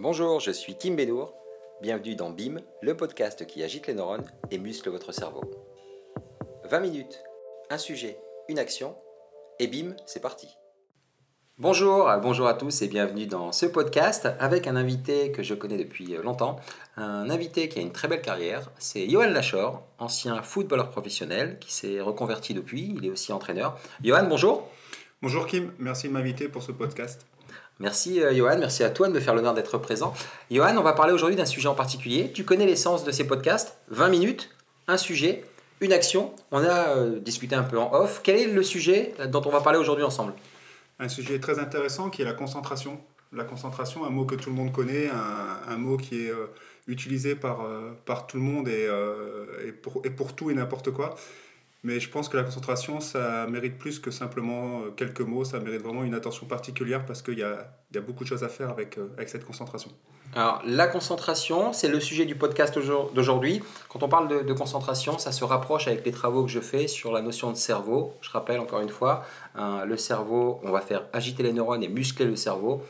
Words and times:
Bonjour, 0.00 0.40
je 0.40 0.50
suis 0.50 0.74
Kim 0.74 0.96
Bédour. 0.96 1.32
Bienvenue 1.80 2.16
dans 2.16 2.30
BIM, 2.30 2.60
le 2.82 2.96
podcast 2.96 3.46
qui 3.46 3.62
agite 3.62 3.86
les 3.86 3.94
neurones 3.94 4.24
et 4.50 4.58
muscle 4.58 4.90
votre 4.90 5.12
cerveau. 5.12 5.42
20 6.64 6.80
minutes, 6.80 7.22
un 7.70 7.78
sujet, 7.78 8.18
une 8.48 8.58
action, 8.58 8.96
et 9.60 9.68
BIM, 9.68 9.94
c'est 10.04 10.20
parti. 10.20 10.48
Bonjour, 11.58 12.10
bonjour 12.20 12.48
à 12.48 12.54
tous 12.54 12.82
et 12.82 12.88
bienvenue 12.88 13.26
dans 13.26 13.52
ce 13.52 13.66
podcast 13.66 14.28
avec 14.40 14.66
un 14.66 14.74
invité 14.74 15.30
que 15.30 15.44
je 15.44 15.54
connais 15.54 15.78
depuis 15.78 16.16
longtemps, 16.16 16.56
un 16.96 17.30
invité 17.30 17.68
qui 17.68 17.78
a 17.78 17.82
une 17.82 17.92
très 17.92 18.08
belle 18.08 18.22
carrière, 18.22 18.72
c'est 18.80 19.08
Johan 19.08 19.30
Lachor, 19.30 19.84
ancien 20.00 20.42
footballeur 20.42 20.90
professionnel 20.90 21.58
qui 21.60 21.72
s'est 21.72 22.00
reconverti 22.00 22.52
depuis, 22.52 22.92
il 22.96 23.06
est 23.06 23.10
aussi 23.10 23.32
entraîneur. 23.32 23.78
Johan, 24.02 24.24
bonjour. 24.28 24.68
Bonjour 25.22 25.46
Kim, 25.46 25.72
merci 25.78 26.08
de 26.08 26.12
m'inviter 26.12 26.48
pour 26.48 26.64
ce 26.64 26.72
podcast. 26.72 27.24
Merci 27.80 28.22
euh, 28.22 28.32
Johan, 28.32 28.56
merci 28.58 28.84
à 28.84 28.90
toi 28.90 29.08
de 29.08 29.12
me 29.12 29.20
faire 29.20 29.34
l'honneur 29.34 29.54
d'être 29.54 29.78
présent. 29.78 30.14
Johan, 30.50 30.76
on 30.76 30.82
va 30.82 30.92
parler 30.92 31.12
aujourd'hui 31.12 31.36
d'un 31.36 31.44
sujet 31.44 31.66
en 31.68 31.74
particulier. 31.74 32.30
Tu 32.32 32.44
connais 32.44 32.66
l'essence 32.66 33.04
de 33.04 33.10
ces 33.10 33.26
podcasts 33.26 33.78
20 33.88 34.08
minutes, 34.10 34.50
un 34.86 34.96
sujet, 34.96 35.44
une 35.80 35.92
action. 35.92 36.32
On 36.52 36.62
a 36.62 36.88
euh, 36.90 37.18
discuté 37.18 37.56
un 37.56 37.64
peu 37.64 37.78
en 37.78 37.92
off. 37.92 38.20
Quel 38.22 38.36
est 38.36 38.46
le 38.46 38.62
sujet 38.62 39.12
dont 39.28 39.42
on 39.44 39.50
va 39.50 39.60
parler 39.60 39.78
aujourd'hui 39.78 40.04
ensemble 40.04 40.34
Un 41.00 41.08
sujet 41.08 41.40
très 41.40 41.58
intéressant 41.58 42.10
qui 42.10 42.22
est 42.22 42.24
la 42.24 42.34
concentration. 42.34 43.00
La 43.32 43.42
concentration, 43.42 44.04
un 44.04 44.10
mot 44.10 44.24
que 44.24 44.36
tout 44.36 44.50
le 44.50 44.54
monde 44.54 44.70
connaît, 44.70 45.10
un, 45.10 45.76
mot 45.76 45.96
qui 45.96 46.26
est 46.26 46.30
euh, 46.30 46.52
utilisé 46.86 47.34
par, 47.34 47.66
par 48.04 48.28
tout 48.28 48.36
le 48.36 48.44
monde 48.44 48.68
et, 48.68 48.88
et, 49.66 49.72
pour, 49.72 50.02
et 50.04 50.10
pour 50.10 50.36
tout 50.36 50.52
et 50.52 50.54
n'importe 50.54 50.92
quoi. 50.92 51.16
Mais 51.84 52.00
je 52.00 52.08
pense 52.08 52.30
que 52.30 52.36
la 52.38 52.44
concentration, 52.44 52.98
ça 53.00 53.46
mérite 53.46 53.76
plus 53.76 53.98
que 53.98 54.10
simplement 54.10 54.80
euh, 54.80 54.90
quelques 54.90 55.20
mots, 55.20 55.44
ça 55.44 55.60
mérite 55.60 55.82
vraiment 55.82 56.02
une 56.02 56.14
attention 56.14 56.46
particulière 56.46 57.04
parce 57.04 57.20
qu'il 57.20 57.38
y 57.38 57.42
a, 57.42 57.68
beaucoup 58.00 58.24
de 58.24 58.28
choses 58.28 58.42
à 58.42 58.48
faire 58.48 58.70
avec, 58.70 58.96
euh, 58.96 59.12
avec 59.16 59.28
cette 59.28 59.44
concentration. 59.44 59.90
Alors, 60.34 60.62
la 60.66 60.86
concentration, 60.86 61.74
c'est 61.74 61.88
le 61.88 62.00
sujet 62.00 62.24
du 62.24 62.34
podcast 62.34 62.76
d'aujourd'hui. 63.14 63.62
Quand 63.90 64.02
on 64.02 64.08
parle 64.08 64.28
de, 64.28 64.40
de, 64.40 64.52
concentration, 64.54 65.18
ça 65.18 65.30
se 65.30 65.44
rapproche 65.44 65.86
avec 65.86 66.04
les 66.06 66.10
travaux 66.10 66.44
que 66.44 66.50
je 66.50 66.58
fais 66.58 66.88
sur 66.88 67.12
la 67.12 67.20
notion 67.20 67.52
de 67.52 67.56
cerveau. 67.56 68.14
Je 68.22 68.30
rappelle 68.30 68.60
encore 68.60 68.80
une 68.80 68.88
fois, 68.88 69.22
hein, 69.54 69.84
le 69.84 69.98
cerveau, 69.98 70.60
on 70.64 70.72
va 70.72 70.80
faire 70.80 71.04
agiter 71.12 71.42
les 71.42 71.52
neurones 71.52 71.82
et 71.82 71.88
muscler 71.88 72.24
le 72.24 72.34
cerveau. 72.34 72.82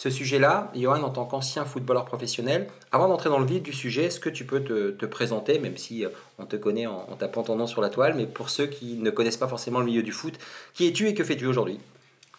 Ce 0.00 0.08
sujet-là, 0.08 0.72
Johan, 0.74 1.02
en 1.02 1.10
tant 1.10 1.26
qu'ancien 1.26 1.66
footballeur 1.66 2.06
professionnel, 2.06 2.68
avant 2.90 3.06
d'entrer 3.06 3.28
dans 3.28 3.38
le 3.38 3.44
vif 3.44 3.62
du 3.62 3.74
sujet, 3.74 4.04
est-ce 4.04 4.18
que 4.18 4.30
tu 4.30 4.46
peux 4.46 4.64
te, 4.64 5.04
présenter, 5.04 5.58
même 5.58 5.76
si 5.76 6.06
euh, 6.06 6.08
on 6.38 6.46
te 6.46 6.56
connaît 6.56 6.86
en, 6.86 7.04
tapant 7.18 7.42
ton 7.42 7.56
nom 7.56 7.66
sur 7.66 7.82
la 7.82 7.90
toile, 7.90 8.14
mais 8.16 8.24
pour 8.26 8.48
ceux 8.48 8.66
qui 8.66 8.94
ne 8.94 9.10
connaissent 9.10 9.36
pas 9.36 9.46
forcément 9.46 9.78
le 9.78 9.84
milieu 9.84 10.02
du 10.02 10.12
foot, 10.12 10.38
qui 10.72 10.86
es-tu 10.86 11.06
et 11.08 11.12
que 11.12 11.22
fais-tu 11.22 11.44
aujourd'hui? 11.44 11.78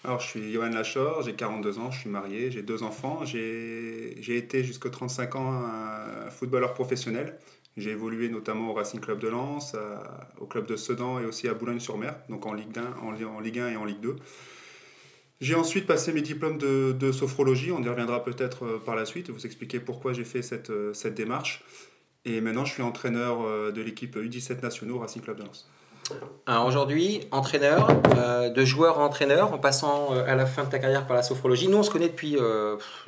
Alors, 0.04 0.20
je 0.20 0.28
suis 0.30 0.52
Johan 0.52 0.70
Lachor, 0.70 1.22
j'ai 1.22 1.34
42 1.34 1.78
ans, 1.78 1.92
je 1.92 2.00
suis 2.00 2.09
marié, 2.09 2.50
j'ai 2.50 2.64
deux 2.64 2.82
enfants. 2.82 3.26
J'ai 3.26 4.17
été 4.28 4.64
jusqu'à 4.64 4.89
35 4.89 5.36
ans 5.36 5.52
un 5.52 6.32
footballeur 6.32 6.73
professionnel. 6.73 7.38
J'ai 7.78 7.92
évolué 7.92 8.30
notamment 8.30 8.72
au 8.72 8.73
Racing 8.73 9.00
Club 9.00 9.20
de 9.20 9.28
Lens, 9.28 9.76
au 10.39 10.48
club 10.48 10.66
de 10.66 10.76
Sedan 10.76 11.20
et 11.20 11.26
aussi 11.26 11.48
à 11.48 11.54
Boulogne-sur-Mer, 11.54 12.16
donc 12.28 12.44
en 12.48 12.54
Ligue 12.54 12.76
1, 12.76 13.04
en, 13.04 13.36
en 13.36 13.39
Ligue 13.39 13.59
1 13.59 13.70
et 13.70 13.76
en 13.76 13.86
Ligue 13.86 14.02
2. 14.02 14.16
J'ai 15.42 15.56
ensuite 15.56 15.88
passé 15.88 16.14
mes 16.14 16.22
diplômes 16.22 16.59
de, 16.59 17.11
sophrologie, 17.11 17.72
on 17.72 17.81
y 17.81 17.89
reviendra 17.89 18.23
peut-être 18.23 18.64
euh, 18.64 18.81
par 18.86 18.95
la 18.95 19.06
suite, 19.06 19.31
vous 19.31 19.45
expliquer 19.48 19.80
pourquoi 19.80 20.14
j'ai 20.14 20.23
fait 20.23 20.44
cette, 20.44 20.70
euh, 20.70 20.94
cette 20.94 21.16
démarche. 21.16 21.64
Et 22.25 22.42
maintenant, 22.42 22.64
je 22.64 22.73
suis 22.73 22.83
entraîneur 22.83 23.42
euh, 23.42 23.72
de 23.72 23.81
l'équipe 23.81 24.16
U17 24.16 24.61
nationaux 24.61 25.00
Racing 25.00 25.23
Club 25.23 25.38
de 25.38 25.44
Lens. 25.44 25.67
Aujourd'hui, 26.67 27.22
entraîneur, 27.31 27.88
de 28.53 28.66
joueur 28.66 29.00
à 29.00 29.06
entraîneur, 29.06 29.53
en 29.53 29.58
passant 29.58 30.11
à 30.11 30.36
la 30.36 30.45
fin 30.45 30.66
de 30.66 30.70
ta 30.70 30.78
carrière 30.78 31.08
par 31.08 31.16
la 31.16 31.23
sophrologie. 31.23 31.70
Nous, 31.70 31.78
on 31.78 31.83
se 31.83 31.89
connaît 31.89 32.09
depuis, 32.09 32.36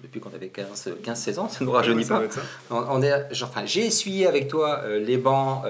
depuis 0.02 0.22
qu'on 0.22 0.30
avait 0.30 0.48
15-16 0.48 1.40
ans, 1.40 1.50
ça 1.50 1.60
ne 1.60 1.66
nous 1.66 1.72
rajeunit 1.74 2.06
pas. 2.06 2.22
On, 2.70 3.02
est, 3.02 3.14
enfin, 3.44 3.66
j'ai 3.66 3.86
essuyé 3.86 4.26
avec 4.26 4.48
toi 4.48 4.84
les 4.88 5.18
bancs 5.18 5.66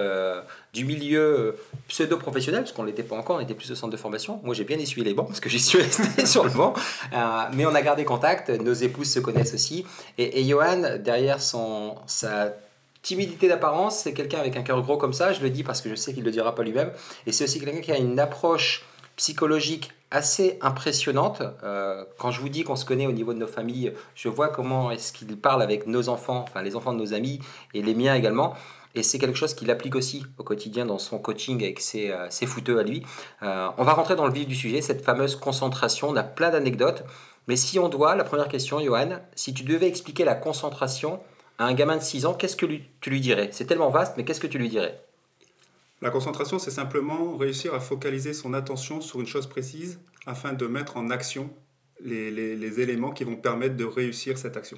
du 0.73 0.85
milieu 0.85 1.21
euh, 1.21 1.52
pseudo-professionnel, 1.88 2.61
parce 2.61 2.71
qu'on 2.71 2.81
ne 2.81 2.88
l'était 2.88 3.03
pas 3.03 3.15
encore, 3.15 3.37
on 3.37 3.39
était 3.39 3.53
plus 3.53 3.71
au 3.71 3.75
centre 3.75 3.92
de 3.92 3.98
formation. 3.98 4.39
Moi, 4.43 4.55
j'ai 4.55 4.64
bien 4.64 4.80
essuyé 4.80 5.05
les 5.05 5.14
bancs, 5.14 5.27
parce 5.27 5.39
que 5.39 5.49
j'y 5.49 5.59
suis 5.59 5.80
resté 5.80 6.25
sur 6.25 6.43
le 6.43 6.49
banc. 6.49 6.73
Euh, 7.14 7.43
mais 7.53 7.65
on 7.65 7.75
a 7.75 7.81
gardé 7.81 8.05
contact, 8.05 8.49
nos 8.49 8.73
épouses 8.73 9.11
se 9.11 9.20
connaissent 9.20 9.53
aussi. 9.53 9.86
Et, 10.17 10.39
et 10.39 10.43
Johan, 10.43 10.98
derrière 10.99 11.42
son, 11.42 11.95
sa 12.08 12.53
timidité 13.03 13.48
d'apparence, 13.48 13.99
c'est 13.99 14.14
quelqu'un 14.14 14.39
avec 14.39 14.58
un 14.58 14.64
cœur 14.64 14.81
gros 14.81 14.98
comme 14.98 15.14
ça, 15.14 15.33
je 15.33 15.42
le 15.42 15.49
dis 15.49 15.64
parce 15.64 15.81
que 15.81 15.89
je 15.89 15.95
sais 15.95 16.14
qu'il 16.14 16.23
ne 16.23 16.25
le 16.25 16.31
dira 16.31 16.55
pas 16.55 16.64
lui-même. 16.64 16.92
Et 17.27 17.31
c'est 17.31 17.43
aussi 17.43 17.59
quelqu'un 17.59 17.81
qui 17.81 17.92
a 17.92 17.98
une 17.98 18.19
approche 18.19 18.86
psychologique 19.17 19.92
assez 20.09 20.58
impressionnante. 20.61 21.42
Euh, 21.64 22.05
quand 22.17 22.31
je 22.31 22.39
vous 22.39 22.49
dis 22.49 22.64
qu'on 22.64 22.75
se 22.75 22.86
connaît 22.86 23.08
au 23.08 23.11
niveau 23.11 23.33
de 23.33 23.39
nos 23.39 23.48
familles, 23.48 23.93
je 24.15 24.30
vois 24.30 24.48
comment 24.48 24.89
est-ce 24.89 25.11
qu'il 25.11 25.37
parle 25.37 25.61
avec 25.61 25.86
nos 25.86 26.09
enfants, 26.09 26.45
enfin 26.48 26.61
les 26.61 26.75
enfants 26.75 26.93
de 26.93 26.99
nos 26.99 27.14
amis 27.14 27.39
et 27.73 27.81
les 27.81 27.93
miens 27.93 28.15
également. 28.15 28.55
Et 28.95 29.02
c'est 29.02 29.17
quelque 29.17 29.37
chose 29.37 29.54
qu'il 29.54 29.71
applique 29.71 29.95
aussi 29.95 30.23
au 30.37 30.43
quotidien 30.43 30.86
dans 30.86 30.99
son 30.99 31.17
coaching 31.17 31.64
avec 31.64 31.80
ses, 31.80 32.11
euh, 32.11 32.30
ses 32.30 32.45
footeux 32.45 32.80
à 32.80 32.83
lui. 32.83 33.04
Euh, 33.42 33.70
on 33.77 33.83
va 33.83 33.93
rentrer 33.93 34.15
dans 34.15 34.27
le 34.27 34.33
vif 34.33 34.48
du 34.48 34.55
sujet, 34.55 34.81
cette 34.81 35.04
fameuse 35.04 35.36
concentration. 35.36 36.09
On 36.09 36.15
a 36.15 36.23
plein 36.23 36.52
d'anecdotes. 36.52 37.04
Mais 37.48 37.55
si 37.55 37.80
on 37.80 37.89
doit, 37.89 38.15
la 38.15 38.23
première 38.23 38.48
question, 38.48 38.80
Johan, 38.80 39.20
si 39.36 39.54
tu 39.54 39.64
devais 39.64 39.87
expliquer 39.87 40.26
la 40.26 40.36
concentration 40.36 41.20
à 41.58 41.65
un 41.65 41.73
gamin 41.73 41.98
de 41.98 42.04
6 42.04 42.26
ans, 42.26 42.33
qu'est-ce 42.33 42.55
que 42.55 42.65
tu 43.02 43.09
lui 43.09 43.20
dirais? 43.20 43.49
C'est 43.52 43.65
tellement 43.65 43.89
vaste, 43.89 44.14
mais 44.15 44.23
qu'est-ce 44.23 44.39
que 44.39 44.48
tu 44.48 44.59
lui 44.59 44.70
dirais? 44.70 45.04
La 46.02 46.10
concentration, 46.10 46.60
c'est 46.60 46.71
simplement 46.71 47.36
réussir 47.37 47.73
à 47.73 47.80
focaliser 47.80 48.33
son 48.33 48.54
attention 48.54 49.02
sur 49.02 49.20
une 49.20 49.25
chose 49.25 49.48
précise 49.48 49.99
afin 50.25 50.54
de 50.54 50.67
mettre 50.67 50.98
en 50.98 51.10
action 51.10 51.49
les, 51.99 52.30
les, 52.31 52.55
les 52.55 52.80
éléments 52.80 53.11
qui 53.11 53.23
vont 53.23 53.36
permettre 53.36 53.75
de 53.75 53.86
réussir 53.86 54.37
cette 54.37 54.58
action. 54.58 54.77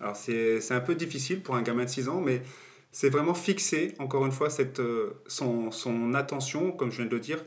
Alors 0.00 0.16
c'est 0.16 0.72
un 0.72 0.80
peu 0.80 0.94
difficile 0.94 1.42
pour 1.42 1.54
un 1.54 1.62
gamin 1.62 1.84
de 1.84 1.88
6 1.88 2.08
ans, 2.08 2.20
mais 2.20 2.42
c'est 2.92 3.08
vraiment 3.08 3.34
fixer, 3.34 3.94
encore 3.98 4.26
une 4.26 4.32
fois, 4.32 4.50
cette, 4.50 4.78
euh, 4.78 5.18
son, 5.26 5.70
son, 5.70 6.12
attention, 6.12 6.72
comme 6.72 6.90
je 6.90 6.98
viens 6.98 7.06
de 7.06 7.10
le 7.10 7.20
dire, 7.20 7.38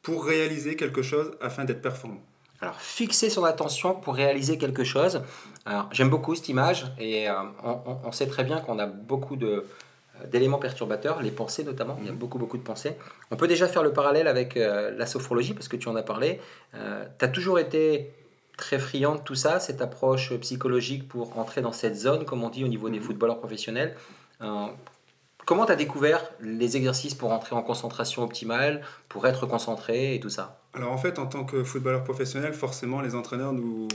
pour 0.00 0.24
réaliser 0.24 0.76
quelque 0.76 1.02
chose 1.02 1.32
afin 1.40 1.64
d'être 1.64 1.82
performant. 1.82 2.22
Alors, 2.60 2.80
fixer 2.80 3.28
son 3.28 3.44
attention 3.44 3.94
pour 3.94 4.14
réaliser 4.14 4.56
quelque 4.58 4.84
chose. 4.84 5.22
Alors, 5.66 5.88
j'aime 5.90 6.08
beaucoup 6.08 6.34
cette 6.36 6.48
image 6.48 6.86
et 6.98 7.28
euh, 7.28 7.34
on, 7.64 8.12
sait 8.12 8.28
très 8.28 8.44
bien 8.44 8.60
qu'on 8.60 8.78
a 8.78 8.86
beaucoup 8.86 9.34
de, 9.34 9.46
euh, 9.46 10.26
d'éléments 10.30 10.58
perturbateurs, 10.58 11.20
les 11.20 11.32
pensées 11.32 11.64
notamment, 11.64 11.98
il 12.00 12.06
y 12.06 12.08
a 12.08 12.12
mhm. 12.12 12.18
beaucoup 12.18 12.38
beaucoup 12.38 12.56
de 12.56 12.62
pensées. 12.62 12.96
On 13.32 13.36
peut 13.36 13.48
déjà 13.48 13.66
faire 13.66 13.82
le 13.82 13.92
parallèle 13.92 14.28
avec 14.28 14.54
la 14.54 15.06
sophrologie 15.06 15.52
parce 15.52 15.68
que 15.68 15.76
tu 15.76 15.88
en 15.88 15.96
as 15.96 16.02
parlé. 16.02 16.40
tu 16.72 17.24
as 17.24 17.28
toujours 17.28 17.58
été 17.58 18.10
très 18.56 18.78
friand 18.78 19.16
de 19.16 19.20
tout 19.20 19.34
ça, 19.34 19.60
cette 19.60 19.82
approche 19.82 20.32
psychologique 20.36 21.08
pour 21.08 21.38
entrer 21.38 21.60
dans 21.60 21.72
cette 21.72 21.96
zone, 21.96 22.24
comme 22.24 22.42
on 22.42 22.48
dit 22.48 22.64
au 22.64 22.68
niveau 22.68 22.88
des 22.88 23.00
mhm. 23.00 23.04
footballeurs 23.04 23.38
professionnels. 23.38 23.96
Euh, 24.42 24.66
comment 25.44 25.66
tu 25.66 25.72
as 25.72 25.76
découvert 25.76 26.30
les 26.40 26.76
exercices 26.76 27.14
pour 27.14 27.32
entrer 27.32 27.54
en 27.54 27.62
concentration 27.62 28.22
optimale, 28.22 28.82
pour 29.08 29.26
être 29.26 29.46
concentré 29.46 30.14
et 30.14 30.20
tout 30.20 30.30
ça 30.30 30.60
Alors 30.74 30.92
en 30.92 30.98
fait, 30.98 31.18
en 31.18 31.26
tant 31.26 31.44
que 31.44 31.64
footballeur 31.64 32.04
professionnel, 32.04 32.52
forcément, 32.52 33.00
les 33.00 33.14
entraîneurs 33.14 33.52
nous, 33.52 33.88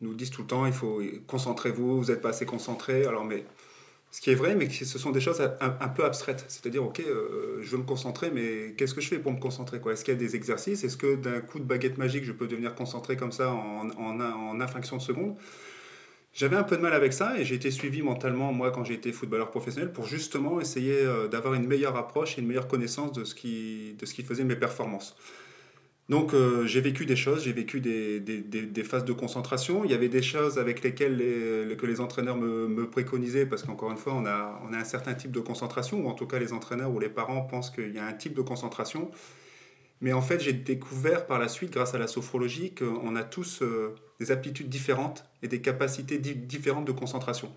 nous 0.00 0.14
disent 0.14 0.30
tout 0.30 0.42
le 0.42 0.48
temps, 0.48 0.66
il 0.66 0.72
faut 0.72 1.02
concentrez-vous, 1.26 2.02
vous 2.02 2.10
n'êtes 2.10 2.22
pas 2.22 2.30
assez 2.30 2.46
concentré. 2.46 3.06
Alors 3.06 3.24
mais 3.24 3.44
ce 4.14 4.20
qui 4.20 4.30
est 4.30 4.36
vrai, 4.36 4.54
mais 4.54 4.70
ce 4.70 4.96
sont 4.96 5.10
des 5.10 5.20
choses 5.20 5.42
un, 5.60 5.88
peu 5.88 6.04
abstraites. 6.04 6.44
C'est-à-dire, 6.46 6.84
ok, 6.84 7.00
euh, 7.00 7.58
je 7.62 7.70
veux 7.72 7.78
me 7.78 7.82
concentrer, 7.82 8.30
mais 8.30 8.72
qu'est-ce 8.78 8.94
que 8.94 9.00
je 9.00 9.08
fais 9.08 9.18
pour 9.18 9.32
me 9.32 9.40
concentrer 9.40 9.80
Est-ce 9.90 10.04
qu'il 10.04 10.14
y 10.14 10.16
a 10.16 10.20
des 10.20 10.36
exercices? 10.36 10.84
Est-ce 10.84 10.96
que 10.96 11.16
d'un 11.16 11.40
coup 11.40 11.58
de 11.58 11.64
baguette 11.64 11.98
magique, 11.98 12.22
je 12.22 12.30
peux 12.30 12.46
devenir 12.46 12.76
concentré 12.76 13.16
comme 13.16 13.32
ça 13.32 13.50
en, 13.50 13.90
en, 13.90 14.20
en 14.20 14.54
de 14.54 14.98
seconde 15.00 15.34
j'avais 16.34 16.56
un 16.56 16.64
peu 16.64 16.76
de 16.76 16.82
mal 16.82 16.92
avec 16.92 17.12
ça 17.12 17.38
et 17.38 17.44
j'ai 17.44 17.54
été 17.54 17.70
suivi 17.70 18.02
mentalement, 18.02 18.52
moi, 18.52 18.72
quand 18.72 18.84
j'ai 18.84 18.94
été 18.94 19.12
footballeur 19.12 19.50
professionnel, 19.50 19.92
pour 19.92 20.06
justement 20.06 20.60
essayer 20.60 20.98
euh, 20.98 21.28
d'avoir 21.28 21.54
une 21.54 21.66
meilleure 21.66 21.96
approche 21.96 22.36
et 22.36 22.40
une 22.40 22.48
meilleure 22.48 22.68
connaissance 22.68 23.12
de 23.12 23.24
ce 23.24 23.34
qui, 23.34 23.94
de 23.98 24.04
ce 24.04 24.14
qui 24.14 24.24
faisait 24.24 24.44
mes 24.44 24.56
performances. 24.56 25.16
Donc 26.10 26.34
euh, 26.34 26.66
j'ai 26.66 26.82
vécu 26.82 27.06
des 27.06 27.16
choses, 27.16 27.44
j'ai 27.44 27.52
vécu 27.52 27.80
des, 27.80 28.20
des, 28.20 28.40
des, 28.42 28.84
phases 28.84 29.06
de 29.06 29.12
concentration. 29.12 29.84
Il 29.84 29.90
y 29.90 29.94
avait 29.94 30.10
des 30.10 30.20
choses 30.20 30.58
avec 30.58 30.82
lesquelles 30.82 31.16
les, 31.16 31.76
que 31.76 31.86
les 31.86 32.00
entraîneurs 32.00 32.36
me, 32.36 32.68
me 32.68 32.90
préconisaient, 32.90 33.46
parce 33.46 33.62
qu'encore 33.62 33.90
une 33.90 33.96
fois, 33.96 34.12
on 34.14 34.26
a, 34.26 34.60
on 34.68 34.72
a 34.74 34.76
un 34.76 34.84
certain 34.84 35.14
type 35.14 35.30
de 35.30 35.40
concentration, 35.40 36.04
ou 36.04 36.08
en 36.08 36.14
tout 36.14 36.26
cas 36.26 36.38
les 36.38 36.52
entraîneurs 36.52 36.90
ou 36.90 36.98
les 36.98 37.08
parents 37.08 37.42
pensent 37.42 37.70
qu'il 37.70 37.94
y 37.94 37.98
a 37.98 38.04
un 38.04 38.12
type 38.12 38.34
de 38.34 38.42
concentration. 38.42 39.10
Mais 40.00 40.12
en 40.12 40.22
fait, 40.22 40.40
j'ai 40.40 40.52
découvert 40.52 41.26
par 41.26 41.38
la 41.38 41.48
suite, 41.48 41.72
grâce 41.72 41.94
à 41.94 41.98
la 41.98 42.06
sophrologie, 42.06 42.74
qu'on 42.74 43.16
a 43.16 43.22
tous 43.22 43.62
euh, 43.62 43.94
des 44.20 44.30
aptitudes 44.30 44.68
différentes 44.68 45.24
et 45.42 45.48
des 45.48 45.60
capacités 45.60 46.18
différentes 46.18 46.84
de 46.84 46.92
concentration. 46.92 47.52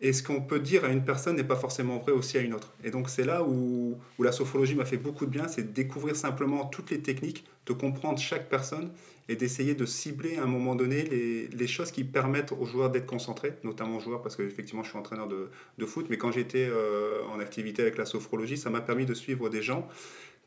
Et 0.00 0.12
ce 0.12 0.22
qu'on 0.22 0.40
peut 0.40 0.60
dire 0.60 0.84
à 0.84 0.88
une 0.88 1.04
personne 1.04 1.36
n'est 1.36 1.44
pas 1.44 1.56
forcément 1.56 1.98
vrai 1.98 2.12
aussi 2.12 2.38
à 2.38 2.40
une 2.40 2.54
autre. 2.54 2.72
Et 2.84 2.90
donc 2.90 3.08
c'est 3.08 3.24
là 3.24 3.42
où, 3.42 3.98
où, 4.18 4.22
la 4.22 4.30
sophrologie 4.30 4.76
m'a 4.76 4.84
fait 4.84 4.96
beaucoup 4.96 5.26
de 5.26 5.30
bien, 5.30 5.48
c'est 5.48 5.62
de 5.62 5.72
découvrir 5.72 6.14
simplement 6.14 6.66
toutes 6.66 6.90
les 6.90 7.00
techniques, 7.00 7.44
de 7.66 7.72
comprendre 7.72 8.18
chaque 8.18 8.48
personne 8.48 8.92
et 9.28 9.34
d'essayer 9.34 9.74
de 9.74 9.84
cibler 9.84 10.36
à 10.36 10.44
un 10.44 10.46
moment 10.46 10.76
donné 10.76 11.02
les, 11.02 11.48
les 11.48 11.66
choses 11.66 11.90
qui 11.90 12.04
permettent 12.04 12.52
aux 12.52 12.64
joueurs 12.64 12.90
d'être 12.90 13.06
concentrés, 13.06 13.54
notamment 13.64 13.96
aux 13.96 14.00
joueurs 14.00 14.22
parce 14.22 14.36
que 14.36 14.42
effectivement 14.42 14.84
je 14.84 14.90
suis 14.90 14.98
entraîneur 14.98 15.26
de, 15.26 15.50
de 15.78 15.86
foot, 15.86 16.06
mais 16.10 16.16
quand 16.16 16.30
j'étais 16.30 16.68
euh, 16.70 17.24
en 17.34 17.40
activité 17.40 17.82
avec 17.82 17.98
la 17.98 18.06
sophrologie, 18.06 18.56
ça 18.56 18.70
m'a 18.70 18.80
permis 18.80 19.04
de 19.04 19.14
suivre 19.14 19.48
des 19.48 19.62
gens 19.62 19.88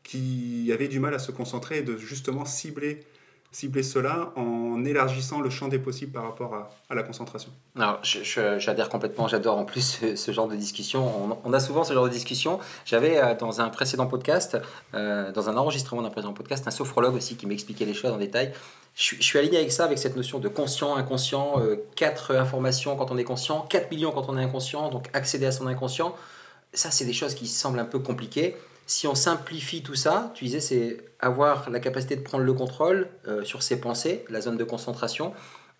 qui 0.02 0.70
avaient 0.72 0.88
du 0.88 1.00
mal 1.00 1.14
à 1.14 1.18
se 1.18 1.32
concentrer 1.32 1.78
et 1.78 1.82
de 1.82 1.96
justement 1.96 2.44
cibler 2.44 3.04
cibler 3.52 3.82
cela 3.82 4.32
en 4.34 4.82
élargissant 4.84 5.40
le 5.40 5.50
champ 5.50 5.68
des 5.68 5.78
possibles 5.78 6.12
par 6.12 6.24
rapport 6.24 6.54
à, 6.88 6.94
la 6.94 7.02
concentration. 7.02 7.50
Alors, 7.76 8.00
j'adhère 8.02 8.88
complètement, 8.88 9.28
j'adore 9.28 9.58
en 9.58 9.64
plus 9.64 10.00
ce, 10.16 10.32
genre 10.32 10.48
de 10.48 10.56
discussion. 10.56 11.38
On, 11.44 11.52
a 11.52 11.60
souvent 11.60 11.84
ce 11.84 11.92
genre 11.92 12.04
de 12.04 12.10
discussion. 12.10 12.58
J'avais 12.84 13.18
euh, 13.18 13.34
dans 13.34 13.60
un 13.60 13.68
précédent 13.68 14.06
podcast, 14.06 14.58
euh, 14.94 15.30
dans 15.32 15.50
un 15.50 15.56
enregistrement 15.56 16.02
d'un 16.02 16.10
précédent 16.10 16.32
podcast, 16.32 16.66
un 16.66 16.70
sophrologue 16.70 17.14
aussi 17.14 17.36
qui 17.36 17.46
m'expliquait 17.46 17.84
les 17.84 17.94
choses 17.94 18.10
en 18.10 18.18
détail. 18.18 18.52
Je, 18.94 19.16
suis 19.20 19.38
aligné 19.38 19.58
avec 19.58 19.72
ça, 19.72 19.84
avec 19.84 19.98
cette 19.98 20.16
notion 20.16 20.38
de 20.38 20.48
conscient, 20.48 20.96
inconscient, 20.96 21.60
euh, 21.60 21.76
quatre 21.94 22.34
informations 22.34 22.96
quand 22.96 23.10
on 23.10 23.18
est 23.18 23.24
conscient, 23.24 23.66
4 23.68 23.90
millions 23.90 24.12
quand 24.12 24.28
on 24.28 24.38
est 24.38 24.42
inconscient, 24.42 24.90
donc 24.90 25.08
accéder 25.12 25.46
à 25.46 25.52
son 25.52 25.66
inconscient. 25.66 26.14
Ça, 26.74 26.90
c'est 26.90 27.04
des 27.04 27.12
choses 27.12 27.34
qui 27.34 27.46
semblent 27.46 27.78
un 27.78 27.84
peu 27.84 27.98
compliquées. 27.98 28.56
Si 28.86 29.06
on 29.06 29.14
simplifie 29.14 29.82
tout 29.82 29.94
ça, 29.94 30.32
tu 30.34 30.44
disais, 30.44 30.60
c'est 30.60 31.04
avoir 31.20 31.70
la 31.70 31.80
capacité 31.80 32.16
de 32.16 32.22
prendre 32.22 32.44
le 32.44 32.52
contrôle 32.52 33.08
euh, 33.26 33.44
sur 33.44 33.62
ses 33.62 33.80
pensées, 33.80 34.24
la 34.28 34.40
zone 34.40 34.56
de 34.56 34.64
concentration. 34.64 35.32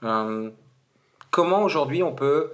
Euh, 0.03 0.51
comment 1.31 1.63
aujourd'hui 1.63 2.03
on 2.03 2.15
peut 2.15 2.53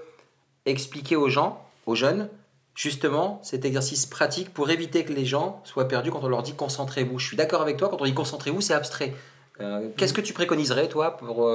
expliquer 0.65 1.17
aux 1.17 1.29
gens, 1.29 1.65
aux 1.87 1.95
jeunes, 1.95 2.29
justement 2.75 3.41
cet 3.43 3.65
exercice 3.65 4.07
pratique 4.07 4.53
pour 4.55 4.71
éviter 4.71 5.05
que 5.05 5.13
les 5.13 5.25
gens 5.25 5.61
soient 5.65 5.89
perdus 5.89 6.11
quand 6.11 6.23
on 6.23 6.29
leur 6.29 6.43
dit 6.43 6.55
concentrez-vous? 6.55 7.19
Je 7.19 7.27
suis 7.27 7.37
d'accord 7.37 7.63
avec 7.63 7.77
toi, 7.77 7.89
quand 7.89 8.01
on 8.01 8.05
dit 8.05 8.15
concentrez-vous, 8.15 8.61
c'est 8.61 8.75
abstrait. 8.75 9.15
Euh, 9.61 9.89
qu'est-ce 9.97 10.15
que 10.15 10.21
tu 10.21 10.33
préconiserais, 10.33 10.89
toi, 10.89 11.17
pour, 11.17 11.51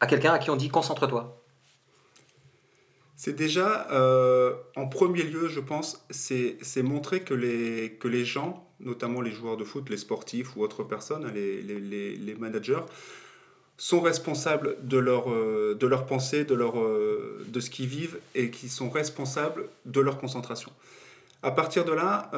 à 0.00 0.06
quelqu'un 0.06 0.32
à 0.32 0.38
qui 0.38 0.50
on 0.50 0.56
dit 0.56 0.68
concentre-toi? 0.68 1.37
C'est 3.18 3.34
déjà, 3.34 3.88
euh, 3.90 4.54
en 4.76 4.86
premier 4.86 5.24
lieu, 5.24 5.48
je 5.48 5.58
pense, 5.58 6.06
c'est 6.08 6.82
montrer 6.84 7.22
que 7.22 7.34
les, 7.34 7.96
que 7.98 8.06
les 8.06 8.24
gens, 8.24 8.70
notamment 8.78 9.20
les 9.20 9.32
joueurs 9.32 9.56
de 9.56 9.64
foot, 9.64 9.90
les 9.90 9.96
sportifs 9.96 10.54
ou 10.54 10.62
autres 10.62 10.84
personnes, 10.84 11.24
hein, 11.24 11.32
les, 11.34 11.60
les, 11.60 12.14
les 12.14 12.34
managers, 12.36 12.84
sont 13.76 14.00
responsables 14.00 14.76
de 14.86 14.98
leur, 14.98 15.32
euh, 15.32 15.74
de 15.74 15.86
leur 15.88 16.06
pensée, 16.06 16.44
de, 16.44 16.54
leur, 16.54 16.78
euh, 16.78 17.44
de 17.48 17.58
ce 17.58 17.70
qu'ils 17.70 17.88
vivent 17.88 18.20
et 18.36 18.52
qui 18.52 18.68
sont 18.68 18.88
responsables 18.88 19.68
de 19.84 20.00
leur 20.00 20.18
concentration. 20.18 20.70
À 21.42 21.50
partir 21.50 21.84
de 21.84 21.92
là, 21.92 22.30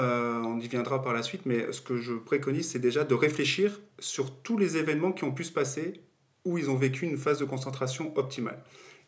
on 0.45 0.61
y 0.61 0.69
viendra 0.69 1.03
par 1.03 1.13
la 1.15 1.23
suite, 1.23 1.43
mais 1.45 1.73
ce 1.73 1.81
que 1.83 1.99
je 1.99 2.15
préconise, 2.15 2.71
c'est 2.71 2.79
déjà 2.79 3.05
de 3.05 3.15
réfléchir 3.15 3.81
sur 3.99 4.31
tous 4.31 4.57
les 4.57 4.79
événements 4.79 5.13
qui 5.13 5.25
ont 5.25 5.33
pu 5.33 5.45
se 5.45 5.53
passer 5.53 6.01
où 6.47 6.57
ils 6.57 6.71
ont 6.71 6.77
vécu 6.77 7.07
une 7.07 7.17
phase 7.19 7.39
de 7.39 7.47
concentration 7.47 8.13
optimale 8.17 8.63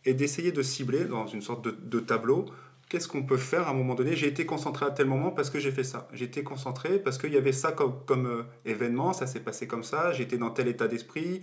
et 0.04 0.14
d'essayer 0.14 0.52
de 0.52 0.62
cibler 0.62 1.04
dans 1.04 1.26
une 1.26 1.42
sorte 1.42 1.66
de, 1.66 2.00
tableau 2.00 2.46
qu'est-ce 2.88 3.08
qu'on 3.08 3.22
peut 3.22 3.38
faire 3.38 3.68
à 3.68 3.70
un 3.70 3.74
moment 3.74 3.94
donné. 3.94 4.16
J'ai 4.16 4.26
été 4.26 4.44
concentré 4.44 4.84
à 4.84 4.90
tel 4.90 5.06
moment 5.06 5.30
parce 5.30 5.48
que 5.48 5.58
j'ai 5.58 5.70
fait 5.70 5.84
ça. 5.84 6.08
J'ai 6.12 6.26
été 6.26 6.42
concentré 6.42 6.98
parce 6.98 7.16
qu'il 7.16 7.32
y 7.32 7.38
avait 7.38 7.52
ça 7.52 7.72
comme, 7.72 8.26
euh, 8.26 8.42
événement, 8.66 9.14
ça 9.14 9.26
s'est 9.26 9.40
passé 9.40 9.66
comme 9.66 9.82
ça, 9.82 10.12
j'étais 10.12 10.36
dans 10.36 10.50
tel 10.50 10.68
état 10.68 10.88
d'esprit. 10.88 11.40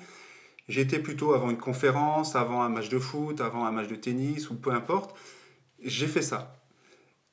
J'étais 0.67 0.99
plutôt 0.99 1.33
avant 1.33 1.49
une 1.49 1.57
conférence, 1.57 2.35
avant 2.35 2.61
un 2.61 2.69
match 2.69 2.89
de 2.89 2.99
foot, 2.99 3.41
avant 3.41 3.65
un 3.65 3.71
match 3.71 3.87
de 3.87 3.95
tennis 3.95 4.51
ou 4.51 4.55
peu 4.55 4.71
importe. 4.71 5.15
J'ai 5.83 6.05
fait 6.05 6.21
ça. 6.21 6.61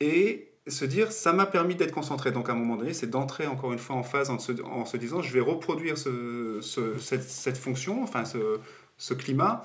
Et 0.01 0.55
se 0.67 0.87
dire, 0.87 1.13
ça 1.13 1.35
m'a 1.35 1.45
permis 1.45 1.75
d'être 1.75 1.93
concentré. 1.93 2.33
Donc 2.33 2.49
à 2.49 2.53
un 2.53 2.57
moment 2.57 2.77
donné, 2.77 2.95
c'est 2.95 3.09
d'entrer 3.09 3.47
encore 3.47 3.75
une 3.75 3.79
fois 3.79 3.97
en 3.97 4.03
phase 4.03 4.31
en 4.31 4.39
se, 4.39 4.97
disant, 4.97 5.21
je 5.21 5.33
vais 5.35 5.41
reproduire 5.41 5.99
ce, 5.99 6.61
ce, 6.63 6.97
cette, 6.99 7.59
fonction, 7.59 8.03
enfin 8.03 8.25
ce 8.25 9.15
climat, 9.15 9.63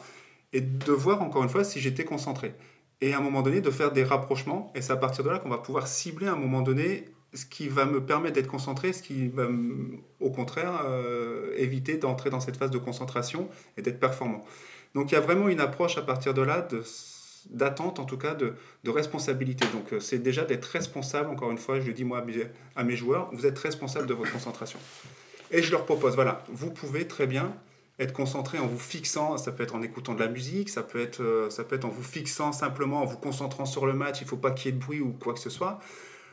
et 0.54 0.62
de 0.62 0.92
voir 0.92 1.22
encore 1.22 1.44
une 1.44 1.50
fois 1.50 1.64
si 1.64 1.80
j'étais 1.80 2.04
concentré. 2.06 2.54
Et 3.02 3.14
à 3.14 3.18
un 3.18 3.22
moment 3.22 3.42
donné, 3.42 3.62
de 3.62 3.72
faire 3.72 3.92
des 3.92 4.04
rapprochements, 4.04 4.72
et 4.76 4.82
c'est 4.82 4.94
à 4.94 4.98
partir 4.98 5.24
de 5.24 5.30
là 5.30 5.40
qu'on 5.40 5.50
va 5.50 5.58
pouvoir 5.58 5.88
cibler 5.88 6.28
à 6.28 6.34
un 6.34 6.38
moment 6.38 6.62
donné 6.62 7.06
ce 7.34 7.46
qui 7.46 7.68
va 7.68 7.86
me 7.86 8.06
permettre 8.06 8.36
d'être 8.36 8.48
concentré, 8.48 8.94
ce 8.94 9.02
qui 9.02 9.30
va, 9.30 9.48
au 10.20 10.32
contraire, 10.32 10.84
euh, 10.86 11.54
éviter 11.58 11.98
d'entrer 11.98 12.30
dans 12.30 12.42
cette 12.42 12.58
phase 12.58 12.72
de 12.72 12.78
concentration 12.78 13.50
et 13.78 13.82
d'être 13.82 14.00
performant. 14.00 14.46
Donc 14.94 15.12
il 15.12 15.16
y 15.16 15.18
a 15.18 15.22
vraiment 15.22 15.48
une 15.48 15.62
approche 15.62 15.98
à 15.98 16.02
partir 16.02 16.34
de 16.34 16.42
là, 16.42 16.68
d'attente 17.50 18.00
en 18.00 18.06
tout 18.06 18.18
cas, 18.18 18.36
de, 18.36 18.54
de 18.84 18.90
responsabilité. 18.90 19.66
Donc 19.74 19.94
euh, 19.94 20.00
c'est 20.00 20.20
déjà 20.20 20.44
d'être 20.44 20.66
responsable, 20.66 21.30
encore 21.30 21.52
une 21.52 21.58
fois, 21.58 21.80
je 21.80 21.92
dis 21.92 22.04
moi 22.04 22.24
à 22.76 22.84
mes 22.84 22.96
joueurs, 22.96 23.30
vous 23.32 23.46
êtes 23.46 23.58
responsable 23.58 24.08
de 24.08 24.14
votre 24.14 24.32
concentration. 24.32 24.80
Et 25.52 25.62
je 25.62 25.72
leur 25.72 25.86
propose, 25.86 26.16
voilà, 26.16 26.44
vous 26.50 26.72
pouvez 26.72 27.08
très 27.08 27.28
bien 27.28 27.54
être 28.02 28.14
concentré 28.14 28.60
en 28.60 28.68
vous 28.68 28.80
fixant, 28.80 29.38
ça 29.38 29.52
peut 29.52 29.64
être 29.64 29.76
en 29.76 29.82
écoutant 29.82 30.14
de 30.14 30.20
la 30.20 30.28
musique, 30.28 30.70
ça 30.70 30.84
peut 30.84 31.00
être, 31.00 31.22
euh, 31.22 31.50
ça 31.50 31.64
peut 31.64 31.76
être 31.76 31.86
en 31.86 31.90
vous 31.90 32.04
fixant 32.04 32.52
simplement, 32.52 33.02
en 33.02 33.06
vous 33.06 33.18
concentrant 33.18 33.66
sur 33.66 33.86
le 33.86 33.94
match, 33.94 34.22
il 34.22 34.24
ne 34.24 34.30
faut 34.30 34.38
pas 34.38 34.52
qu'il 34.52 34.68
y 34.68 34.70
ait 34.70 34.78
de 34.78 34.84
bruit 34.84 35.02
ou 35.02 35.12
quoi 35.12 35.34
que 35.34 35.40
ce 35.40 35.50
soit. 35.50 35.80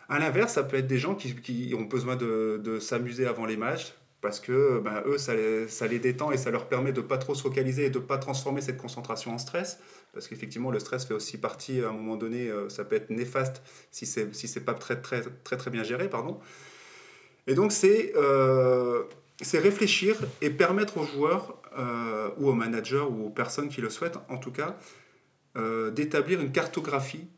À 0.09 0.19
l'inverse, 0.19 0.55
ça 0.55 0.63
peut 0.63 0.79
être 0.79 0.87
des 0.87 0.99
gens 0.99 1.15
qui, 1.15 1.75
ont 1.79 1.83
besoin 1.83 2.17
de, 2.17 2.79
s'amuser 2.81 3.27
avant 3.27 3.45
les 3.45 3.57
matchs, 3.57 3.95
parce 4.21 4.41
que 4.41 4.81
ben, 4.81 5.03
eux, 5.07 5.19
ça 5.19 5.35
les, 5.35 5.99
détend 5.99 6.33
et 6.33 6.39
ça 6.39 6.51
leur 6.51 6.67
permet 6.67 6.93
de 6.93 7.03
pas 7.03 7.19
trop 7.19 7.35
se 7.35 7.43
focaliser 7.43 7.87
et 7.87 7.91
de 7.91 7.99
pas 7.99 8.19
transformer 8.19 8.63
cette 8.63 8.79
concentration 8.79 9.35
en 9.35 9.39
stress, 9.39 9.79
parce 10.15 10.27
qu'effectivement, 10.27 10.71
le 10.71 10.79
stress 10.79 11.05
fait 11.05 11.15
aussi 11.15 11.39
partie, 11.39 11.83
à 11.83 11.91
un 11.91 11.93
moment 11.93 12.17
donné, 12.17 12.49
euh, 12.49 12.69
ça 12.71 12.85
peut 12.85 12.97
être 12.97 13.11
néfaste 13.11 13.63
si 13.91 14.07
ce 14.07 14.21
n'est 14.21 14.33
si 14.33 14.61
pas 14.61 14.75
très, 14.75 15.01
très, 15.01 15.23
très, 15.45 15.57
très 15.59 15.71
bien 15.71 15.85
géré. 15.85 16.09
Pardon. 16.09 16.41
Et 17.47 17.55
donc, 17.55 17.73
c'est... 17.73 18.13
Euh, 18.17 19.05
c'est 19.41 19.59
réfléchir 19.59 20.17
et 20.41 20.51
permettre 20.51 20.99
aux 20.99 21.05
joueurs 21.05 21.57
euh, 21.79 22.31
ou 22.39 22.49
aux 22.49 22.55
managers 22.55 23.07
ou 23.09 23.27
aux 23.27 23.31
personnes 23.31 23.69
qui 23.69 23.81
le 23.81 23.91
souhaitent, 23.91 24.19
en 24.29 24.39
tout 24.39 24.51
cas, 24.51 24.77
euh, 25.57 25.91
d'établir 25.91 26.41
une 26.41 26.51
cartographie 26.51 27.29